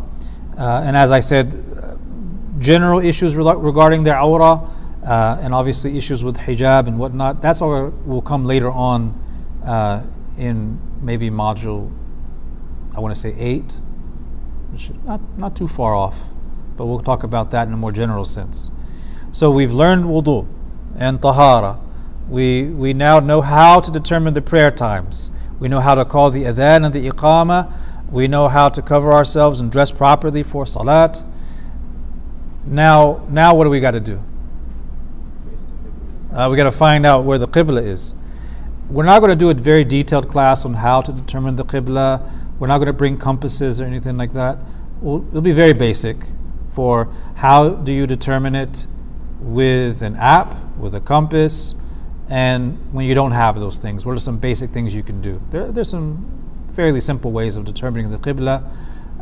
[0.58, 1.48] Uh, and as I said,
[2.58, 4.68] general issues regarding the awrah,
[5.02, 9.18] uh, and obviously issues with hijab and whatnot, that's all will come later on
[9.64, 10.02] uh,
[10.36, 11.90] in maybe module,
[12.94, 13.80] I want to say eight,
[14.72, 16.16] which not, not too far off,
[16.76, 18.70] but we'll talk about that in a more general sense.
[19.32, 20.48] So we've learned wudu
[20.96, 21.78] and tahara.
[22.28, 25.30] We, we now know how to determine the prayer times.
[25.60, 27.72] We know how to call the adhan and the iqama.
[28.10, 31.24] We know how to cover ourselves and dress properly for salat.
[32.64, 34.22] Now, now what do we got to do?
[36.32, 38.14] Uh, we got to find out where the qibla is
[38.88, 42.30] we're not going to do a very detailed class on how to determine the qibla.
[42.58, 44.58] We're not going to bring compasses or anything like that.
[45.00, 46.16] We'll, it'll be very basic
[46.72, 48.86] for how do you determine it
[49.46, 51.74] with an app, with a compass,
[52.28, 54.04] and when you don't have those things.
[54.04, 55.40] What are some basic things you can do?
[55.50, 58.68] There, there's some fairly simple ways of determining the qibla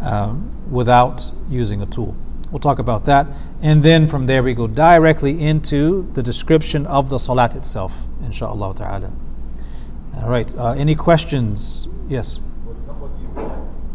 [0.01, 2.17] um, without using a tool.
[2.51, 3.27] We'll talk about that.
[3.61, 7.93] And then from there, we go directly into the description of the salat itself,
[8.25, 9.13] inshallah ta'ala.
[10.17, 10.53] All right.
[10.57, 11.89] Uh, any questions?
[12.09, 12.39] Yes.
[12.65, 13.27] When somebody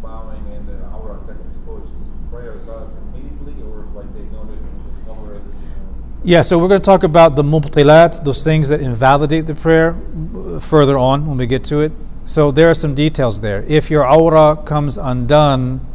[0.01, 5.05] bowing and the awrah exposed, is prayer done immediately, or if like they notice and
[5.07, 5.43] cover it?
[6.23, 6.41] Yeah.
[6.41, 9.95] So we're going to talk about the mubtilat, those things that invalidate the prayer,
[10.59, 11.93] further on when we get to it.
[12.25, 13.63] So there are some details there.
[13.67, 15.85] If your awrah comes undone,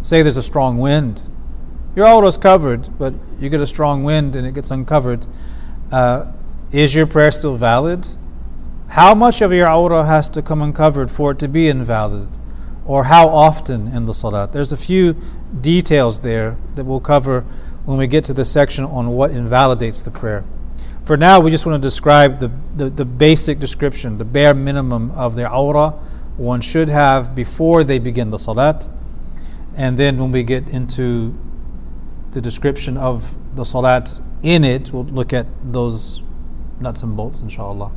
[0.00, 1.28] say there's a strong wind,
[1.94, 5.26] your awrah is covered, but you get a strong wind and it gets uncovered.
[5.90, 6.32] Uh,
[6.70, 8.08] is your prayer still valid?
[8.88, 12.28] How much of your awrah has to come uncovered for it to be invalid?
[12.86, 14.52] Or how often in the salat?
[14.52, 15.16] There's a few
[15.60, 17.44] details there that we'll cover
[17.84, 20.44] when we get to the section on what invalidates the prayer.
[21.04, 25.10] For now, we just want to describe the, the, the basic description, the bare minimum
[25.12, 25.98] of the awrah
[26.36, 28.88] one should have before they begin the salat.
[29.74, 31.36] And then when we get into
[32.32, 36.22] the description of the salat in it, we'll look at those
[36.80, 37.92] nuts and bolts, inshallah.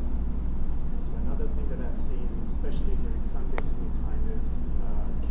[0.96, 5.28] So another thing that I've seen, especially during Sunday school time, is uh,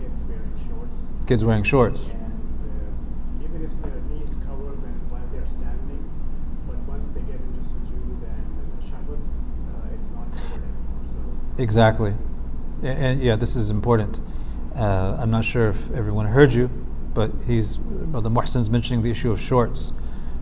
[1.26, 2.10] kids wearing shorts.
[2.12, 6.10] And uh, even if their knees cover when while they're standing,
[6.66, 11.04] but once they get into sujood and the tashahhud, uh, it's not covered anymore.
[11.04, 11.18] So
[11.58, 12.14] exactly,
[12.82, 14.20] and, yeah, this is important.
[14.76, 16.68] Uh, I'm not sure if everyone heard you,
[17.14, 19.92] but he's the Muhsin's mentioning the issue of shorts.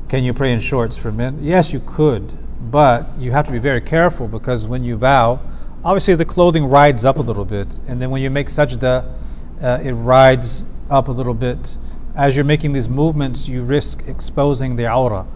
[0.09, 1.39] Can you pray in shorts for men?
[1.43, 2.33] Yes, you could,
[2.71, 5.41] but you have to be very careful because when you bow,
[5.85, 9.15] obviously the clothing rides up a little bit, and then when you make sajda,
[9.63, 11.77] uh, it rides up a little bit.
[12.15, 15.27] As you're making these movements, you risk exposing the awrah.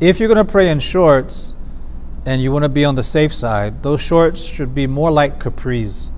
[0.00, 1.54] If you're going to pray in shorts
[2.28, 5.40] and you want to be on the safe side, those shorts should be more like
[5.40, 6.10] capris.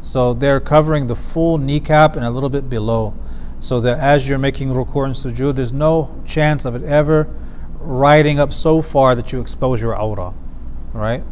[0.00, 3.14] So they're covering the full kneecap and a little bit below.
[3.60, 7.28] so that as you're making ruku and sujood, there's no chance of it ever
[7.80, 10.32] riding up so far that you expose your awrah,
[10.92, 11.24] right?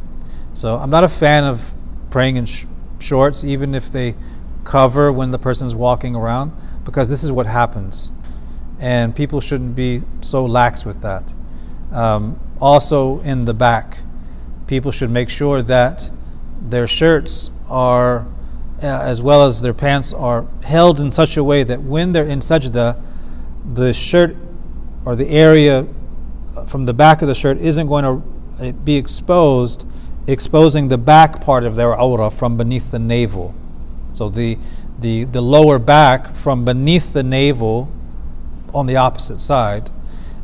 [0.53, 1.72] So I'm not a fan of
[2.11, 2.66] praying in sh-
[2.99, 4.16] shorts, even if they
[4.64, 6.53] cover when the person's walking around,
[6.84, 8.11] because this is what happens,
[8.78, 11.32] and people shouldn't be so lax with that.
[11.93, 13.99] Um, also, in the back,
[14.66, 16.11] people should make sure that
[16.61, 18.26] their shirts are,
[18.82, 22.26] uh, as well as their pants, are held in such a way that when they're
[22.26, 23.01] in sajda,
[23.74, 24.37] the shirt
[25.05, 25.87] or the area
[26.66, 29.87] from the back of the shirt isn't going to uh, be exposed,
[30.26, 33.55] exposing the back part of their awrah from beneath the navel.
[34.12, 34.59] So the,
[34.99, 37.91] the, the lower back from beneath the navel
[38.74, 39.91] on the opposite side.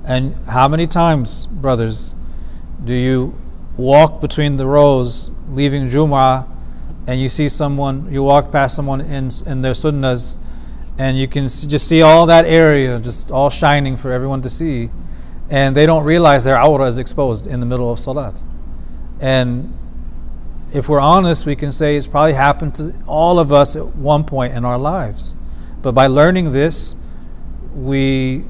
[0.05, 2.15] And how many times, brothers,
[2.85, 3.39] do you
[3.77, 6.49] walk between the rows leaving Jum'ah
[7.07, 10.37] and you see someone, you walk past someone in, in their sunnahs
[10.99, 14.51] and you can see, just see all that area just all shining for everyone to
[14.51, 14.91] see
[15.51, 18.43] and they don't realize their awrah is exposed in the middle of salat.
[19.21, 19.77] And
[20.73, 24.25] if we're honest, we can say it's probably happened to all of us at one
[24.25, 25.37] point in our lives.
[25.83, 26.95] But by learning this,
[27.75, 28.45] we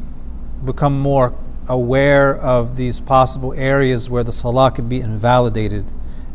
[0.65, 1.35] become more
[1.69, 5.93] aware of these possible areas where the salah could be invalidated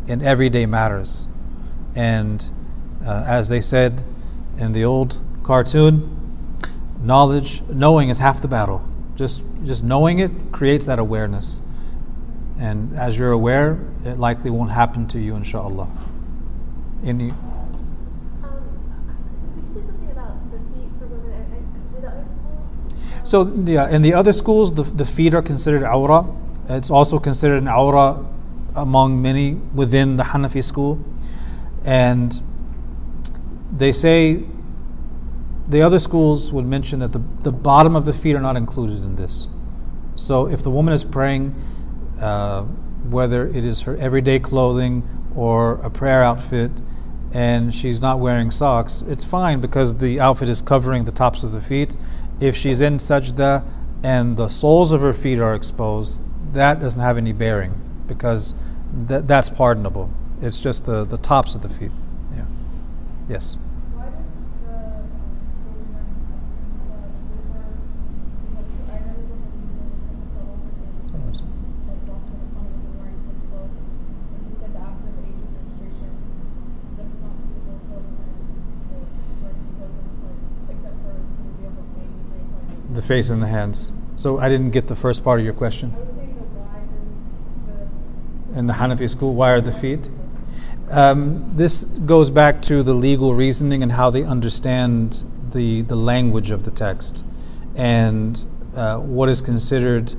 [0.07, 1.28] in everyday matters.
[1.95, 2.49] And
[3.05, 4.03] uh, as they said
[4.57, 6.13] in the old cartoon,
[7.01, 8.88] knowledge, knowing is half the battle.
[9.15, 11.61] Just, just knowing it creates that awareness.
[12.59, 15.89] And as you're aware, it likely won't happen to you, inshallah.
[17.03, 17.38] Any, Um,
[19.53, 21.34] could you say something about the feet for women?
[21.34, 21.59] I, I,
[21.93, 22.73] do the other schools?
[23.28, 26.34] So yeah, in the other schools, the, the feet are considered awrah.
[26.69, 28.25] It's also considered an awrah
[28.73, 31.03] among many within the Hanafi school,
[31.84, 32.41] and
[33.69, 34.45] they say
[35.67, 39.03] the other schools would mention that the, the bottom of the feet are not included
[39.03, 39.49] in this.
[40.15, 41.53] So if the woman is praying,
[42.21, 42.61] uh,
[43.09, 45.03] whether it is her everyday clothing
[45.36, 46.71] or a prayer outfit,
[47.34, 51.51] and she's not wearing socks, it's fine because the outfit is covering the tops of
[51.51, 51.93] the feet.
[52.39, 53.63] If she's in sajda
[54.03, 56.21] and the soles of her feet are exposed,
[56.53, 57.73] that doesn't have any bearing
[58.07, 58.53] because
[59.05, 60.11] that, that's pardonable.
[60.41, 61.91] It's just the, the tops of the feet.
[62.35, 62.45] Yeah.
[63.27, 63.57] Yes.
[63.93, 65.09] Why does the um,
[65.49, 65.81] school
[66.93, 67.61] uh, differ?
[68.53, 70.93] Because I know some of these women in the South African
[71.89, 72.38] like Dr.
[72.38, 76.13] Muhammad was wearing thick clothes, and he said that after the age of menstruation,
[77.01, 78.29] that it's not suitable for women
[78.77, 78.93] to
[79.41, 80.38] wear clothes like,
[80.77, 83.91] except for to reveal the face and they like The face and the hands.
[84.16, 85.93] So I didn't get the first part of your question.
[85.95, 90.10] I was saying that why does this In the Hanafi school, why are the feet?
[90.89, 95.22] Um, this goes back to the legal reasoning and how they understand
[95.52, 97.24] the, the language of the text
[97.76, 98.43] and
[98.76, 100.16] uh, what is considered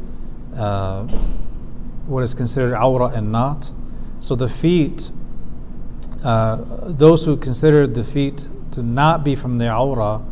[0.56, 1.02] uh,
[2.06, 3.72] what is considered awrah and not.
[4.20, 5.10] So the feet,
[6.22, 10.24] uh, those who consider the feet to not be from the awrah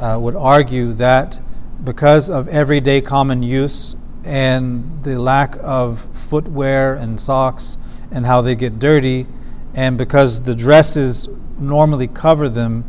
[0.00, 1.40] uh, would argue that
[1.82, 7.78] because of everyday common use and the lack of footwear and socks
[8.10, 9.26] and how they get dirty,
[9.74, 12.84] and because the dresses normally cover them,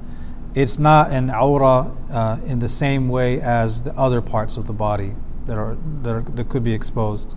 [0.56, 4.74] it's not an awrah uh, in the same way as the other parts of the
[4.74, 5.14] body
[5.46, 7.36] that are that, are, that could be exposed.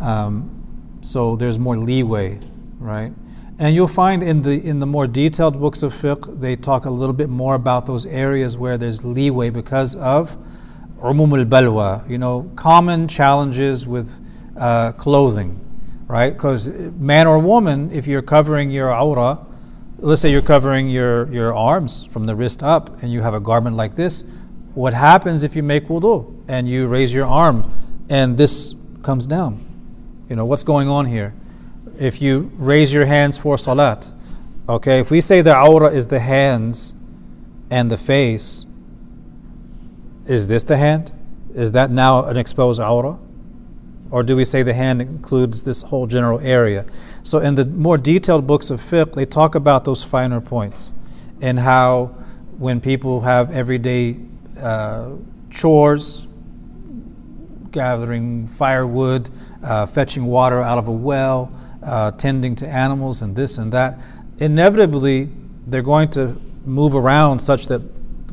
[0.00, 2.40] Um, so there's more leeway,
[2.78, 3.12] right?
[3.58, 6.90] And you'll find in the in the more detailed books of fiqh, they talk a
[6.90, 10.36] little bit more about those areas where there's leeway because of
[11.00, 14.12] umum al balwa, you know, common challenges with
[14.56, 15.60] uh, clothing,
[16.06, 16.32] right?
[16.32, 19.44] Because man or woman, if you're covering your awrah,
[19.98, 23.40] let's say you're covering your, your arms from the wrist up and you have a
[23.40, 24.24] garment like this,
[24.74, 27.72] what happens if you make wudu and you raise your arm
[28.08, 29.64] and this comes down?
[30.28, 31.34] You know, what's going on here?
[31.98, 34.12] If you raise your hands for salat,
[34.68, 36.94] okay, if we say the awrah is the hands
[37.70, 38.66] and the face,
[40.28, 41.10] is this the hand?
[41.54, 43.18] Is that now an exposed awrah?
[44.10, 46.86] Or do we say the hand includes this whole general area?
[47.22, 50.92] So, in the more detailed books of fiqh, they talk about those finer points
[51.40, 52.06] and how
[52.58, 54.18] when people have everyday
[54.60, 55.10] uh,
[55.50, 56.26] chores,
[57.70, 59.30] gathering firewood,
[59.62, 61.52] uh, fetching water out of a well,
[61.82, 63.98] uh, tending to animals, and this and that,
[64.38, 65.28] inevitably
[65.66, 67.82] they're going to move around such that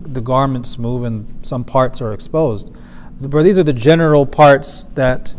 [0.06, 2.76] the garments move and some parts are exposed.
[3.20, 5.36] But these are the general parts that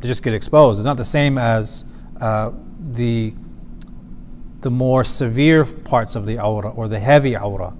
[0.00, 0.80] just get exposed.
[0.80, 1.84] It's not the same as
[2.20, 2.52] uh,
[2.92, 3.34] the
[4.60, 7.74] the more severe parts of the awrah or the heavy awrah.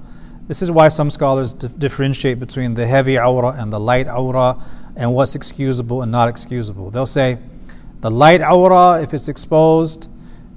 [0.47, 4.62] This is why some scholars di- differentiate between the heavy awrah and the light awrah
[4.97, 6.91] and what's excusable and not excusable.
[6.91, 7.39] They'll say
[8.01, 10.09] the light awrah, if it's exposed,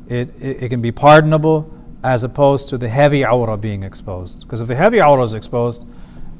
[0.08, 1.73] it, it, it can be pardonable
[2.04, 4.42] as opposed to the heavy awrah being exposed.
[4.42, 5.86] Because if the heavy awrah is exposed,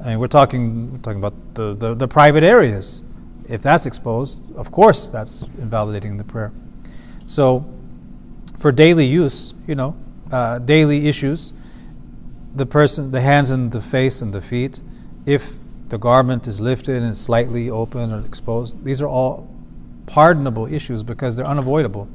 [0.00, 3.02] I mean, we're talking, we're talking about the, the, the private areas.
[3.48, 6.52] If that's exposed, of course, that's invalidating the prayer.
[7.26, 7.66] So,
[8.58, 9.96] for daily use, you know,
[10.30, 11.52] uh, daily issues,
[12.54, 14.82] the person, the hands and the face and the feet,
[15.26, 15.54] if
[15.88, 19.48] the garment is lifted and slightly open or exposed, these are all
[20.06, 22.08] pardonable issues because they're unavoidable,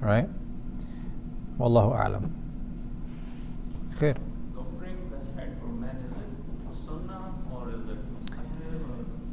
[0.00, 0.28] right?
[1.58, 2.41] Wallahu a'lam.
[4.02, 4.14] Or?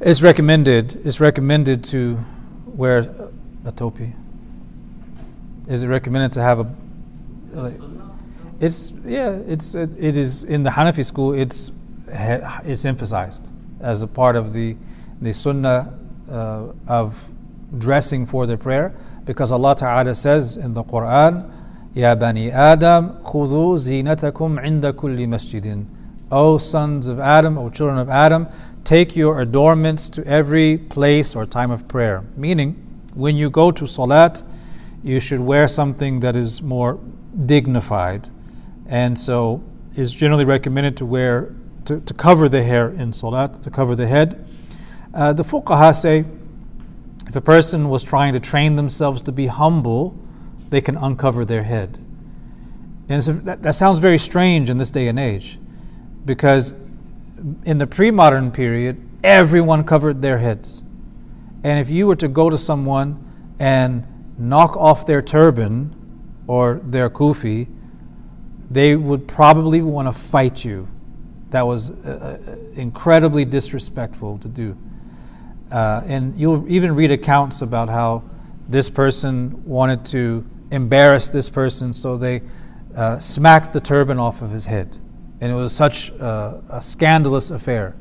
[0.01, 1.01] It's recommended.
[1.05, 2.17] It's recommended to
[2.65, 2.99] wear
[3.65, 4.13] a topi.
[5.67, 6.76] Is it recommended to have a?
[7.51, 7.74] like-
[8.59, 9.32] It's yeah.
[9.47, 11.34] It's it, it is in the Hanafi school.
[11.34, 11.72] It's
[12.63, 14.76] it's emphasized as a part of the
[15.22, 15.97] the sunnah
[16.32, 17.30] uh, of
[17.78, 18.95] dressing for the prayer
[19.26, 21.51] because Allah Taala says in the Quran,
[21.94, 25.86] "Ya bani Adam, khudhu zinatakum inda kulli masjidin."
[26.32, 28.48] O sons of Adam, O children of Adam,
[28.84, 32.24] take your adornments to every place or time of prayer.
[32.38, 32.76] Meaning,
[33.16, 34.44] when you go to salat,
[35.04, 37.00] you should wear something that is more
[37.46, 38.30] dignified.
[38.86, 39.64] And so
[39.96, 44.08] it's generally recommended to wear, to, to cover the hair in salat, to cover the
[44.08, 44.46] head.
[45.14, 46.26] Uh, the fuqaha say
[47.28, 50.18] if a person was trying to train themselves to be humble,
[50.70, 51.97] they can uncover their head.
[53.07, 55.59] And so that, that sounds very strange in this day and age
[56.26, 56.74] because
[57.65, 60.84] in the pre modern period, everyone covered their heads.
[61.63, 63.26] And if you were to go to someone
[63.59, 64.05] and
[64.38, 65.95] knock off their turban
[66.47, 67.67] or their kufi,
[68.70, 70.88] they would probably want to fight you.
[71.49, 74.78] That was uh, uh, incredibly disrespectful to do.
[75.72, 78.24] Uh, and you'll even read accounts about how
[78.67, 82.41] this person wanted to embarrass this person, so they
[82.95, 84.97] uh, smacked the turban off of his head.
[85.41, 87.95] And it was such uh, a scandalous affair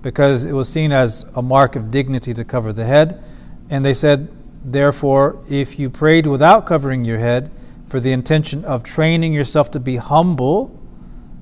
[0.00, 3.22] because it was seen as a mark of dignity to cover the head.
[3.70, 4.28] And they said,
[4.64, 7.50] therefore, if you prayed without covering your head
[7.86, 10.78] for the intention of training yourself to be humble,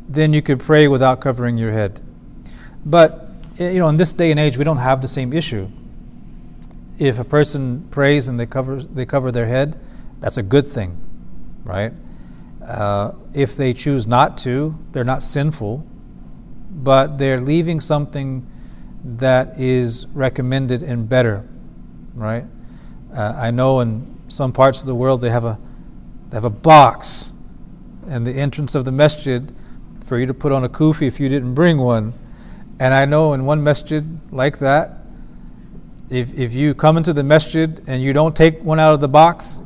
[0.08, 2.00] then you could pray without covering your head.
[2.84, 5.68] But you know, in this day and age, we don't have the same issue.
[6.98, 9.78] If a person prays and they cover they cover their head,
[10.20, 10.96] that's a good thing,
[11.64, 11.92] right?
[12.64, 15.84] Uh, if they choose not to, they're not sinful,
[16.70, 18.46] but they're leaving something
[19.02, 21.48] that is recommended and better,
[22.14, 22.44] right?
[23.14, 25.58] Uh, I know in some parts of the world they have a
[26.28, 27.32] they have a box,
[28.08, 29.52] and the entrance of the masjid
[30.04, 32.12] for you to put on a kufi if you didn't bring one.
[32.78, 34.98] And I know in one masjid like that,
[36.08, 39.08] if, if you come into the masjid and you don't take one out of the
[39.08, 39.60] box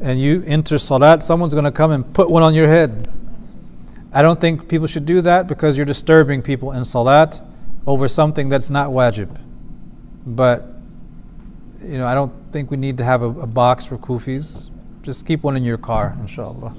[0.00, 3.08] and you enter salat, someone's going to come and put one on your head.
[4.12, 7.42] I don't think people should do that because you're disturbing people in salat
[7.86, 9.36] over something that's not wajib.
[10.26, 10.66] But,
[11.82, 14.70] you know, I don't think we need to have a, a box for kufis.
[15.02, 16.74] Just keep one in your car, inshallah.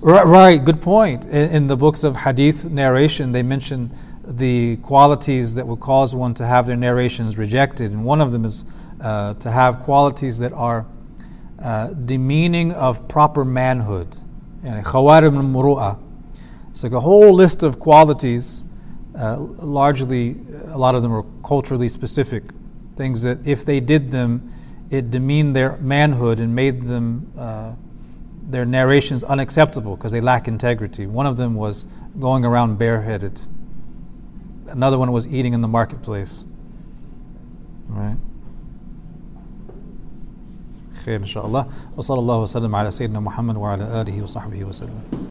[0.00, 1.24] Right, right, good point.
[1.24, 3.90] In, in, the books of hadith narration, they mention
[4.24, 7.92] the qualities that would cause one to have their narrations rejected.
[7.92, 8.62] And one of them is
[9.00, 10.86] uh, to have qualities that are
[11.66, 14.16] uh, demeaning of proper manhood.
[14.64, 15.98] Al
[16.70, 18.62] It's like a whole list of qualities,
[19.18, 20.36] uh, largely,
[20.68, 22.44] a lot of them are culturally specific.
[22.94, 24.52] Things that if they did them,
[24.90, 27.74] it demeaned their manhood and made them uh,
[28.48, 31.08] their narrations unacceptable because they lack integrity.
[31.08, 31.86] One of them was
[32.20, 33.40] going around bareheaded.
[34.68, 36.44] Another one was eating in the marketplace.
[37.88, 38.18] Right?
[41.06, 41.66] خير إن شاء الله.
[41.96, 45.16] وصلى الله وسلم على سيدنا محمد وعلى آله وصحبه وسلم.